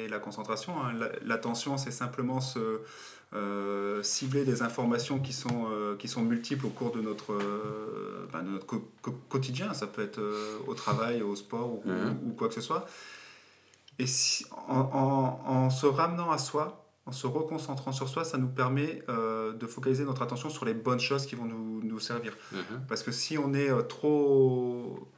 et 0.04 0.08
la 0.08 0.18
concentration. 0.18 0.72
hein. 0.82 0.92
La- 0.98 1.08
L'attention, 1.22 1.76
c'est 1.76 1.90
simplement 1.90 2.40
se, 2.40 2.80
euh, 3.34 4.02
cibler 4.02 4.44
des 4.44 4.62
informations 4.62 5.18
qui 5.18 5.32
sont, 5.32 5.66
euh, 5.70 5.96
qui 5.96 6.08
sont 6.08 6.22
multiples 6.22 6.66
au 6.66 6.70
cours 6.70 6.92
de 6.92 7.00
notre, 7.00 7.32
euh, 7.32 8.26
ben, 8.32 8.42
de 8.42 8.50
notre 8.50 8.66
co- 8.66 8.88
co- 9.02 9.18
quotidien. 9.28 9.74
Ça 9.74 9.86
peut 9.86 10.02
être 10.02 10.20
au 10.66 10.74
travail, 10.74 11.22
au 11.22 11.34
sport 11.36 11.72
ou, 11.74 11.82
Mhm. 11.90 12.18
ou 12.28 12.32
quoi 12.34 12.48
que 12.48 12.54
ce 12.54 12.60
soit. 12.60 12.86
Et 13.98 14.06
si- 14.06 14.44
en, 14.68 14.80
en- 14.80 15.40
en 15.50 15.70
se 15.70 15.86
ramenant 15.86 16.30
à 16.30 16.38
soi, 16.38 16.84
en 17.06 17.12
se 17.12 17.26
reconcentrant 17.26 17.92
sur 17.92 18.08
soi, 18.08 18.24
ça 18.24 18.36
nous 18.38 18.48
permet 18.48 19.02
de 19.08 19.66
focaliser 19.66 20.04
notre 20.04 20.22
attention 20.22 20.50
sur 20.50 20.64
les 20.64 20.74
bonnes 20.74 21.00
choses 21.00 21.24
qui 21.26 21.34
vont 21.34 21.44
nous, 21.46 21.80
nous 21.82 22.00
servir. 22.00 22.36
Mhm. 22.52 22.82
Parce 22.88 23.02
que 23.02 23.12
si 23.12 23.38
on 23.38 23.54
est 23.54 23.70
trop, 23.88 25.08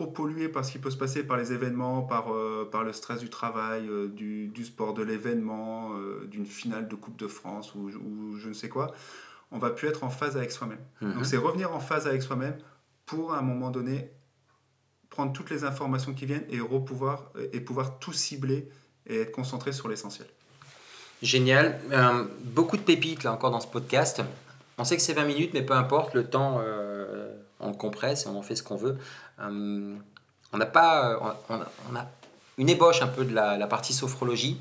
trop 0.00 0.10
pollué 0.10 0.48
par 0.48 0.64
ce 0.64 0.72
qui 0.72 0.78
peut 0.78 0.90
se 0.90 0.96
passer 0.96 1.24
par 1.24 1.36
les 1.36 1.52
événements, 1.52 2.02
par, 2.02 2.32
euh, 2.32 2.68
par 2.70 2.84
le 2.84 2.92
stress 2.92 3.20
du 3.20 3.28
travail, 3.28 3.88
du, 4.14 4.48
du, 4.48 4.64
sport, 4.64 4.94
de 4.94 5.02
l'événement, 5.02 5.90
d'une 6.26 6.46
finale 6.46 6.88
de 6.88 6.94
Coupe 6.94 7.18
de 7.18 7.28
France 7.28 7.74
ou, 7.74 7.90
ou, 7.90 8.36
je 8.36 8.48
ne 8.48 8.54
sais 8.54 8.68
quoi, 8.68 8.94
on 9.50 9.58
va 9.58 9.70
plus 9.70 9.88
être 9.88 10.04
en 10.04 10.10
phase 10.10 10.36
avec 10.36 10.52
soi-même. 10.52 10.78
Mhm. 11.00 11.14
Donc 11.14 11.26
c'est 11.26 11.36
revenir 11.36 11.74
en 11.74 11.80
phase 11.80 12.06
avec 12.06 12.22
soi-même 12.22 12.56
pour 13.04 13.34
à 13.34 13.38
un 13.38 13.42
moment 13.42 13.70
donné 13.70 14.10
prendre 15.10 15.32
toutes 15.32 15.50
les 15.50 15.64
informations 15.64 16.14
qui 16.14 16.24
viennent 16.24 16.46
et, 16.48 16.58
pouvoir, 16.58 17.30
et 17.52 17.60
pouvoir 17.60 17.98
tout 17.98 18.12
cibler 18.12 18.68
et 19.06 19.20
être 19.20 19.32
concentré 19.32 19.72
sur 19.72 19.88
l'essentiel. 19.88 20.28
Génial. 21.22 21.78
Euh, 21.92 22.24
beaucoup 22.44 22.76
de 22.76 22.82
pépites 22.82 23.24
là 23.24 23.32
encore 23.32 23.50
dans 23.50 23.60
ce 23.60 23.66
podcast. 23.66 24.22
On 24.78 24.84
sait 24.84 24.96
que 24.96 25.02
c'est 25.02 25.12
20 25.12 25.24
minutes, 25.24 25.50
mais 25.52 25.62
peu 25.62 25.74
importe, 25.74 26.14
le 26.14 26.24
temps, 26.24 26.60
euh, 26.64 27.34
on 27.60 27.68
le 27.68 27.74
compresse 27.74 28.26
et 28.26 28.28
on 28.28 28.38
en 28.38 28.42
fait 28.42 28.56
ce 28.56 28.62
qu'on 28.62 28.76
veut. 28.76 28.98
Euh, 29.40 29.94
on 30.52 30.58
n'a 30.58 30.66
pas. 30.66 31.18
On, 31.48 31.96
a 31.96 32.06
une 32.58 32.68
ébauche 32.68 33.00
un 33.02 33.06
peu 33.06 33.24
de 33.24 33.34
la, 33.34 33.66
partie 33.66 33.92
sophrologie. 33.92 34.60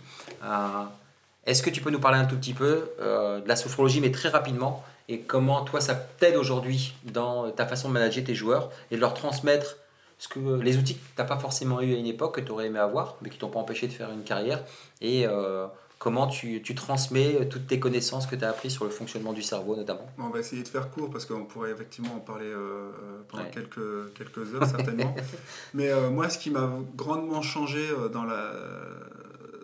Est-ce 1.46 1.64
que 1.64 1.70
tu 1.70 1.82
peux 1.82 1.90
nous 1.90 2.00
parler 2.00 2.20
un 2.20 2.26
tout 2.26 2.38
petit 2.38 2.54
peu 2.54 2.90
de 3.00 3.48
la 3.48 3.56
sophrologie, 3.56 4.00
mais 4.00 4.12
très 4.12 4.30
rapidement, 4.30 4.84
et 5.10 5.22
comment 5.22 5.64
toi 5.64 5.82
ça 5.82 5.96
t'aide 5.96 6.36
aujourd'hui 6.36 6.94
dans 7.04 7.50
ta 7.52 7.66
façon 7.66 7.90
de 7.90 7.94
manager 7.94 8.24
tes 8.24 8.36
joueurs 8.36 8.70
et 8.92 8.96
de 8.96 9.02
leur 9.02 9.16
transmettre 9.16 9.78
ce 10.20 10.28
que, 10.28 10.40
les 10.62 10.78
outils 10.78 10.96
que 10.96 11.00
tu 11.00 11.14
n'as 11.18 11.26
pas 11.26 11.40
forcément 11.40 11.82
eu 11.82 11.96
à 11.96 11.98
une 11.98 12.06
époque, 12.06 12.36
que 12.36 12.42
tu 12.42 12.52
aurais 12.52 12.68
aimé 12.68 12.78
avoir, 12.78 13.16
mais 13.22 13.30
qui 13.30 13.38
t'ont 13.38 13.50
pas 13.50 13.60
empêché 13.60 13.88
de 13.88 13.94
faire 13.94 14.12
une 14.12 14.24
carrière, 14.24 14.62
et 15.02 15.26
euh, 15.26 15.66
comment 16.00 16.28
tu, 16.28 16.62
tu, 16.62 16.74
transmets 16.74 17.48
toutes 17.50 17.68
tes 17.68 17.80
connaissances 17.80 18.26
que 18.26 18.36
tu 18.36 18.44
as 18.44 18.50
apprises 18.50 18.74
sur 18.74 18.86
le 18.86 18.90
fonctionnement 18.90 19.34
du 19.34 19.44
cerveau 19.44 19.76
notamment? 19.76 20.10
On 20.18 20.30
va 20.30 20.40
essayer 20.40 20.64
de 20.64 20.68
faire 20.68 20.90
court 20.90 21.10
parce 21.10 21.26
qu'on 21.26 21.46
pourrait 21.46 21.72
effectivement 21.72 22.16
en 22.16 22.20
parler 22.20 22.48
euh, 22.48 22.90
pendant 23.28 23.46
quelques, 23.46 24.14
quelques 24.14 24.56
heures 24.56 24.66
certainement. 24.66 25.14
mais 25.74 25.90
euh, 25.90 26.10
moi, 26.10 26.30
ce 26.30 26.38
qui 26.38 26.50
m'a 26.50 26.72
grandement 26.96 27.42
changé 27.42 27.86
dans, 28.12 28.24
la, 28.24 28.54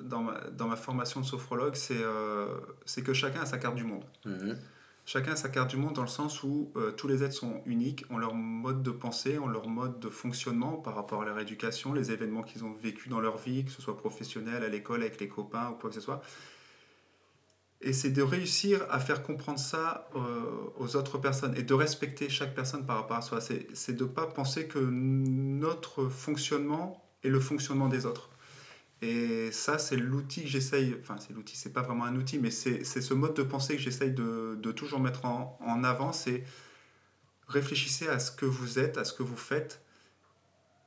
dans, 0.04 0.22
ma, 0.22 0.40
dans 0.56 0.68
ma 0.68 0.76
formation 0.76 1.22
de 1.22 1.26
sophrologue, 1.26 1.76
c'est 1.76 3.02
que 3.02 3.14
chacun 3.14 3.42
a 3.42 3.46
sa 3.46 3.58
carte 3.58 3.76
du 3.76 3.86
monde. 3.86 4.04
Mhm. 4.26 4.56
Chacun 5.08 5.34
a 5.34 5.36
sa 5.36 5.50
carte 5.50 5.70
du 5.70 5.78
monde 5.78 5.94
dans 5.94 6.02
le 6.02 6.08
sens 6.08 6.42
où 6.42 6.72
euh, 6.76 6.92
tous 6.92 7.08
les 7.08 7.24
êtres 7.24 7.36
sont 7.36 7.62
uniques, 7.68 8.06
ont 8.10 8.18
leur 8.18 8.34
mode 8.34 8.82
de 8.82 8.90
pensée, 8.90 9.38
ont 9.38 9.48
leur 9.48 9.68
mode 9.68 10.00
de 10.00 10.10
fonctionnement 10.10 10.78
par 10.78 10.96
rapport 10.96 11.22
à 11.22 11.26
leur 11.26 11.38
éducation, 11.40 11.94
les 11.94 12.12
événements 12.12 12.42
qu'ils 12.42 12.66
ont 12.66 12.74
vécu 12.74 13.08
dans 13.08 13.20
leur 13.20 13.38
vie, 13.38 13.66
que 13.66 13.72
ce 13.72 13.84
soit 13.84 13.98
professionnel, 13.98 14.64
à 14.64 14.68
l'école, 14.68 15.02
avec 15.02 15.20
les 15.20 15.28
copains 15.28 15.70
ou 15.70 15.76
quoi 15.76 15.92
que 15.92 15.96
ce 15.96 16.02
soit. 16.02 16.24
Et 17.82 17.94
c'est 17.94 18.10
de 18.10 18.24
réussir 18.24 18.84
à 18.90 19.00
faire 19.00 19.22
comprendre 19.22 19.60
ça 19.60 20.10
euh, 20.16 20.42
aux 20.78 20.96
autres 20.96 21.20
personnes 21.20 21.56
et 21.56 21.62
de 21.62 21.74
respecter 21.76 22.28
chaque 22.28 22.56
personne 22.56 22.84
par 22.84 22.96
rapport 22.98 23.18
à 23.18 23.22
soi. 23.22 23.42
C'est 23.42 23.94
de 23.94 24.04
ne 24.06 24.10
pas 24.10 24.26
penser 24.26 24.68
que 24.68 24.80
notre 24.80 26.08
fonctionnement 26.08 27.06
est 27.24 27.30
le 27.30 27.40
fonctionnement 27.40 27.90
des 27.90 28.08
autres. 28.08 28.30
Et 29.02 29.52
ça, 29.52 29.78
c'est 29.78 29.98
l'outil 29.98 30.44
que 30.44 30.48
j'essaye, 30.48 30.96
enfin 31.02 31.18
c'est 31.20 31.34
l'outil, 31.34 31.58
c'est 31.58 31.74
pas 31.74 31.82
vraiment 31.82 32.06
un 32.06 32.16
outil, 32.16 32.40
mais 32.40 32.50
c'est 32.50 32.84
ce 32.84 33.14
mode 33.14 33.34
de 33.36 33.44
pensée 33.44 33.76
que 33.76 33.82
j'essaye 33.82 34.12
de, 34.12 34.58
de, 34.62 34.72
toujours 34.72 35.00
mettre 35.00 35.26
en, 35.26 35.58
en 35.62 35.84
avant, 35.84 36.14
c'est 36.14 36.44
réfléchissez 37.48 38.08
à 38.08 38.20
ce 38.20 38.32
que 38.32 38.46
vous 38.46 38.80
êtes, 38.80 38.98
à 38.98 39.04
ce 39.04 39.14
que 39.14 39.24
vous 39.24 39.38
faites. 39.38 39.82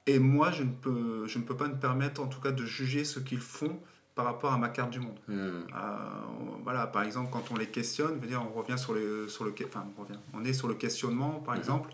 Et 0.07 0.19
moi, 0.19 0.51
je 0.51 0.63
ne 0.63 0.73
peux, 0.73 1.27
je 1.27 1.39
ne 1.39 1.45
peux 1.45 1.57
pas 1.57 1.69
me 1.69 1.79
permettre, 1.79 2.23
en 2.23 2.29
tout 2.29 2.41
cas, 2.41 2.51
de 2.51 2.65
juger 2.65 3.05
ce 3.05 3.21
qu'ils 3.21 3.41
font 3.41 3.79
par 4.15 4.25
rapport 4.25 4.53
à 4.53 4.59
ma 4.59 4.71
carte 4.71 4.91
du 4.91 5.01
monde. 5.01 5.19
Hmm. 5.29 5.37
Euh, 5.37 5.63
voilà, 6.65 6.87
par 6.87 7.03
exemple, 7.03 7.31
quand 7.31 7.51
on 7.53 7.57
les 7.57 7.69
questionne, 7.69 8.19
dire, 8.21 8.43
on 8.43 8.59
revient 8.59 8.79
sur, 8.79 8.95
les, 8.95 9.29
sur 9.29 9.45
le, 9.45 9.55
enfin, 9.67 9.87
on, 9.97 10.03
revient, 10.03 10.19
on 10.33 10.45
est 10.45 10.55
sur 10.55 10.67
le 10.67 10.75
questionnement, 10.75 11.41
par 11.41 11.55
hmm. 11.55 11.59
exemple 11.59 11.91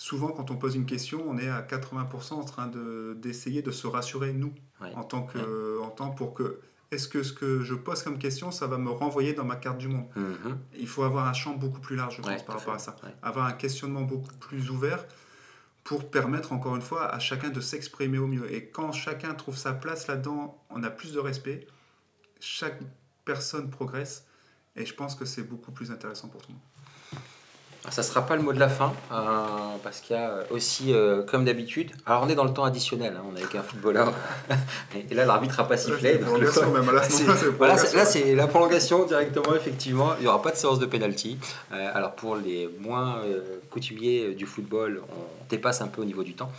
souvent, 0.00 0.28
quand 0.28 0.50
on 0.50 0.56
pose 0.56 0.76
une 0.76 0.86
question, 0.86 1.22
on 1.28 1.36
est 1.36 1.48
à 1.48 1.60
80% 1.60 2.32
en 2.32 2.44
train 2.44 2.70
d'essayer 3.16 3.60
de, 3.60 3.70
se 3.70 3.86
rassurer, 3.86 4.32
nous, 4.32 4.54
en, 4.80 5.04
tant 5.04 5.24
que, 5.24 5.78
en 5.82 5.90
tant 5.90 6.08
pour 6.10 6.32
que 6.32 6.60
est-ce 6.90 7.06
que 7.06 7.22
ce 7.22 7.34
que 7.34 7.62
je 7.62 7.74
pose 7.74 8.02
comme 8.02 8.18
question, 8.18 8.50
ça 8.50 8.66
va 8.66 8.78
me 8.78 8.90
renvoyer 8.90 9.34
dans 9.34 9.44
ma 9.44 9.56
carte 9.56 9.76
du 9.76 9.88
monde? 9.88 10.06
Mm-hmm. 10.16 10.56
Il 10.78 10.88
faut 10.88 11.02
avoir 11.02 11.28
un 11.28 11.34
champ 11.34 11.54
beaucoup 11.54 11.80
plus 11.80 11.96
large, 11.96 12.16
je 12.16 12.22
pense, 12.22 12.42
par 12.42 12.58
rapport 12.58 12.74
à 12.74 12.78
ça. 12.78 12.96
Avoir 13.22 13.44
un 13.44 13.52
questionnement 13.52 14.00
beaucoup 14.00 14.34
plus 14.40 14.70
ouvert 14.70 15.04
pour 15.84 16.10
permettre, 16.10 16.52
encore 16.52 16.76
une 16.76 16.82
fois, 16.82 17.06
à 17.06 17.18
chacun 17.18 17.50
de 17.50 17.60
s'exprimer 17.60 18.16
au 18.16 18.26
mieux. 18.26 18.50
Et 18.52 18.70
quand 18.70 18.92
chacun 18.92 19.34
trouve 19.34 19.58
sa 19.58 19.74
place 19.74 20.06
là-dedans, 20.06 20.64
on 20.70 20.82
a 20.82 20.88
plus 20.88 21.12
de 21.12 21.18
respect, 21.18 21.66
chaque 22.40 22.80
personne 23.26 23.68
progresse, 23.68 24.26
et 24.76 24.86
je 24.86 24.94
pense 24.94 25.14
que 25.14 25.26
c'est 25.26 25.42
beaucoup 25.42 25.72
plus 25.72 25.90
intéressant 25.90 26.28
pour 26.28 26.40
tout 26.40 26.52
le 26.52 26.54
monde. 26.54 26.62
Ça 27.88 28.02
ne 28.02 28.06
sera 28.06 28.26
pas 28.26 28.36
le 28.36 28.42
mot 28.42 28.52
de 28.52 28.60
la 28.60 28.68
fin, 28.68 28.92
euh, 29.10 29.16
parce 29.82 30.00
qu'il 30.00 30.14
y 30.14 30.18
a 30.18 30.44
aussi, 30.50 30.92
euh, 30.92 31.22
comme 31.22 31.46
d'habitude, 31.46 31.90
alors 32.04 32.22
on 32.24 32.28
est 32.28 32.34
dans 32.34 32.44
le 32.44 32.52
temps 32.52 32.64
additionnel, 32.64 33.14
hein, 33.16 33.22
on 33.32 33.34
est 33.36 33.40
avec 33.40 33.54
un 33.54 33.62
footballeur, 33.62 34.12
et 35.10 35.14
là 35.14 35.24
l'arbitre 35.24 35.56
n'a 35.56 35.64
pas 35.64 35.78
sifflé. 35.78 36.20
là 37.66 38.04
c'est 38.04 38.34
la 38.34 38.46
prolongation 38.48 39.06
directement, 39.06 39.54
effectivement, 39.54 40.10
il 40.18 40.22
n'y 40.22 40.28
aura 40.28 40.42
pas 40.42 40.50
de 40.50 40.56
séance 40.56 40.78
de 40.78 40.84
penalty. 40.84 41.38
Euh, 41.72 41.90
alors 41.94 42.12
pour 42.12 42.36
les 42.36 42.68
moins 42.80 43.22
coutumiers 43.70 44.34
du 44.34 44.44
football, 44.44 45.00
on 45.08 45.48
dépasse 45.48 45.80
un 45.80 45.88
peu 45.88 46.02
au 46.02 46.04
niveau 46.04 46.22
du 46.22 46.34
temps. 46.34 46.52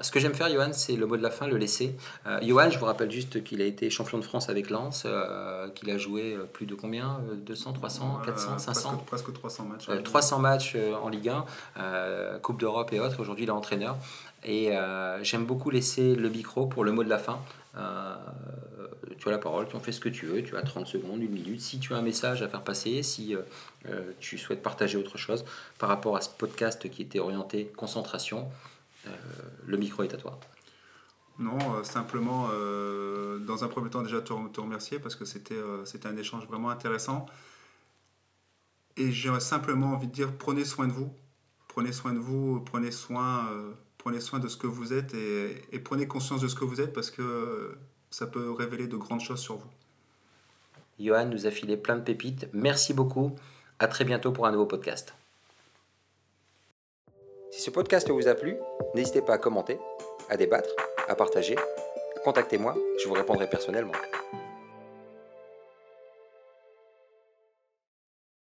ce 0.00 0.10
que 0.12 0.20
j'aime 0.20 0.34
faire, 0.34 0.48
Johan, 0.48 0.70
c'est 0.72 0.94
le 0.94 1.06
mot 1.06 1.16
de 1.16 1.22
la 1.22 1.30
fin, 1.30 1.48
le 1.48 1.56
laisser. 1.56 1.96
Johan, 2.42 2.70
je 2.70 2.78
vous 2.78 2.86
rappelle 2.86 3.10
juste 3.10 3.42
qu'il 3.42 3.60
a 3.60 3.64
été 3.64 3.90
champion 3.90 4.18
de 4.18 4.24
France 4.24 4.48
avec 4.48 4.70
Lens, 4.70 5.06
qu'il 5.74 5.90
a 5.90 5.98
joué 5.98 6.38
plus 6.52 6.66
de 6.66 6.74
combien 6.74 7.18
200, 7.44 7.72
300, 7.72 8.20
400, 8.24 8.58
500 8.58 9.04
Presque, 9.06 9.32
300 9.32 9.64
matchs. 9.64 10.02
300 10.04 10.38
matchs 10.38 10.51
euh, 10.74 10.94
en 10.96 11.08
Ligue 11.08 11.28
1, 11.28 11.44
euh, 11.78 12.38
Coupe 12.38 12.60
d'Europe 12.60 12.92
et 12.92 13.00
autres. 13.00 13.20
Aujourd'hui, 13.20 13.44
il 13.44 13.48
est 13.48 13.52
entraîneur. 13.52 13.96
Et 14.44 14.76
euh, 14.76 15.22
j'aime 15.22 15.44
beaucoup 15.44 15.70
laisser 15.70 16.14
le 16.14 16.28
micro 16.28 16.66
pour 16.66 16.84
le 16.84 16.92
mot 16.92 17.04
de 17.04 17.08
la 17.08 17.18
fin. 17.18 17.40
tu 19.18 19.28
as 19.28 19.30
la 19.30 19.38
parole, 19.38 19.68
tu 19.68 19.76
en 19.76 19.80
fais 19.80 19.92
ce 19.92 20.00
que 20.00 20.08
tu 20.08 20.26
veux, 20.26 20.42
tu 20.42 20.56
as 20.56 20.62
30 20.62 20.86
secondes, 20.86 21.22
une 21.22 21.30
minute. 21.30 21.60
Si 21.60 21.78
tu 21.78 21.94
as 21.94 21.96
un 21.96 22.02
message 22.02 22.42
à 22.42 22.48
faire 22.48 22.62
passer, 22.62 23.02
si 23.02 23.36
tu 24.18 24.38
souhaites 24.38 24.62
partager 24.62 24.98
autre 24.98 25.16
chose 25.16 25.44
par 25.78 25.88
rapport 25.88 26.16
à 26.16 26.20
ce 26.20 26.28
podcast 26.28 26.90
qui 26.90 27.02
était 27.02 27.20
orienté 27.20 27.66
concentration, 27.76 28.48
le 29.64 29.76
micro 29.76 30.02
est 30.02 30.12
à 30.12 30.16
toi. 30.16 30.40
Non, 31.38 31.84
simplement, 31.84 32.48
dans 33.46 33.62
un 33.62 33.68
premier 33.68 33.90
temps, 33.90 34.02
déjà 34.02 34.20
te, 34.20 34.32
remercier 34.32 34.98
parce 34.98 35.14
que 35.14 35.24
c'était 35.24 35.54
un 36.04 36.16
échange 36.16 36.46
vraiment 36.48 36.70
intéressant. 36.70 37.26
Et 38.96 39.10
j'ai 39.10 39.38
simplement 39.40 39.92
envie 39.92 40.06
de 40.06 40.12
dire, 40.12 40.32
prenez 40.36 40.64
soin 40.64 40.86
de 40.86 40.92
vous. 40.92 41.12
Prenez 41.68 41.92
soin 41.92 42.12
de 42.12 42.18
vous, 42.18 42.60
prenez 42.60 42.90
soin, 42.90 43.48
euh, 43.50 43.72
prenez 43.96 44.20
soin 44.20 44.38
de 44.38 44.48
ce 44.48 44.58
que 44.58 44.66
vous 44.66 44.92
êtes 44.92 45.14
et, 45.14 45.62
et, 45.72 45.78
prenez 45.78 46.06
conscience 46.06 46.42
de 46.42 46.48
ce 46.48 46.54
que 46.54 46.64
vous 46.64 46.82
êtes 46.82 46.92
parce 46.92 47.10
que 47.10 47.78
ça 48.10 48.26
peut 48.26 48.50
révéler 48.50 48.86
de 48.86 48.96
grandes 48.96 49.22
choses 49.22 49.40
sur 49.40 49.56
vous. 49.56 49.70
Johan 51.00 51.24
nous 51.24 51.46
a 51.46 51.50
filé 51.50 51.78
plein 51.78 51.96
de 51.96 52.02
pépites. 52.02 52.46
Merci 52.52 52.92
beaucoup. 52.92 53.34
À 53.78 53.88
très 53.88 54.04
bientôt 54.04 54.32
pour 54.32 54.46
un 54.46 54.52
nouveau 54.52 54.66
podcast. 54.66 55.14
Si 57.50 57.60
ce 57.60 57.70
podcast 57.70 58.08
vous 58.10 58.28
a 58.28 58.34
plu, 58.34 58.56
n'hésitez 58.94 59.22
pas 59.22 59.34
à 59.34 59.38
commenter, 59.38 59.78
à 60.28 60.36
débattre, 60.36 60.70
à 61.08 61.14
partager. 61.14 61.56
Contactez-moi, 62.24 62.76
je 63.02 63.08
vous 63.08 63.14
répondrai 63.14 63.48
personnellement. 63.48 63.92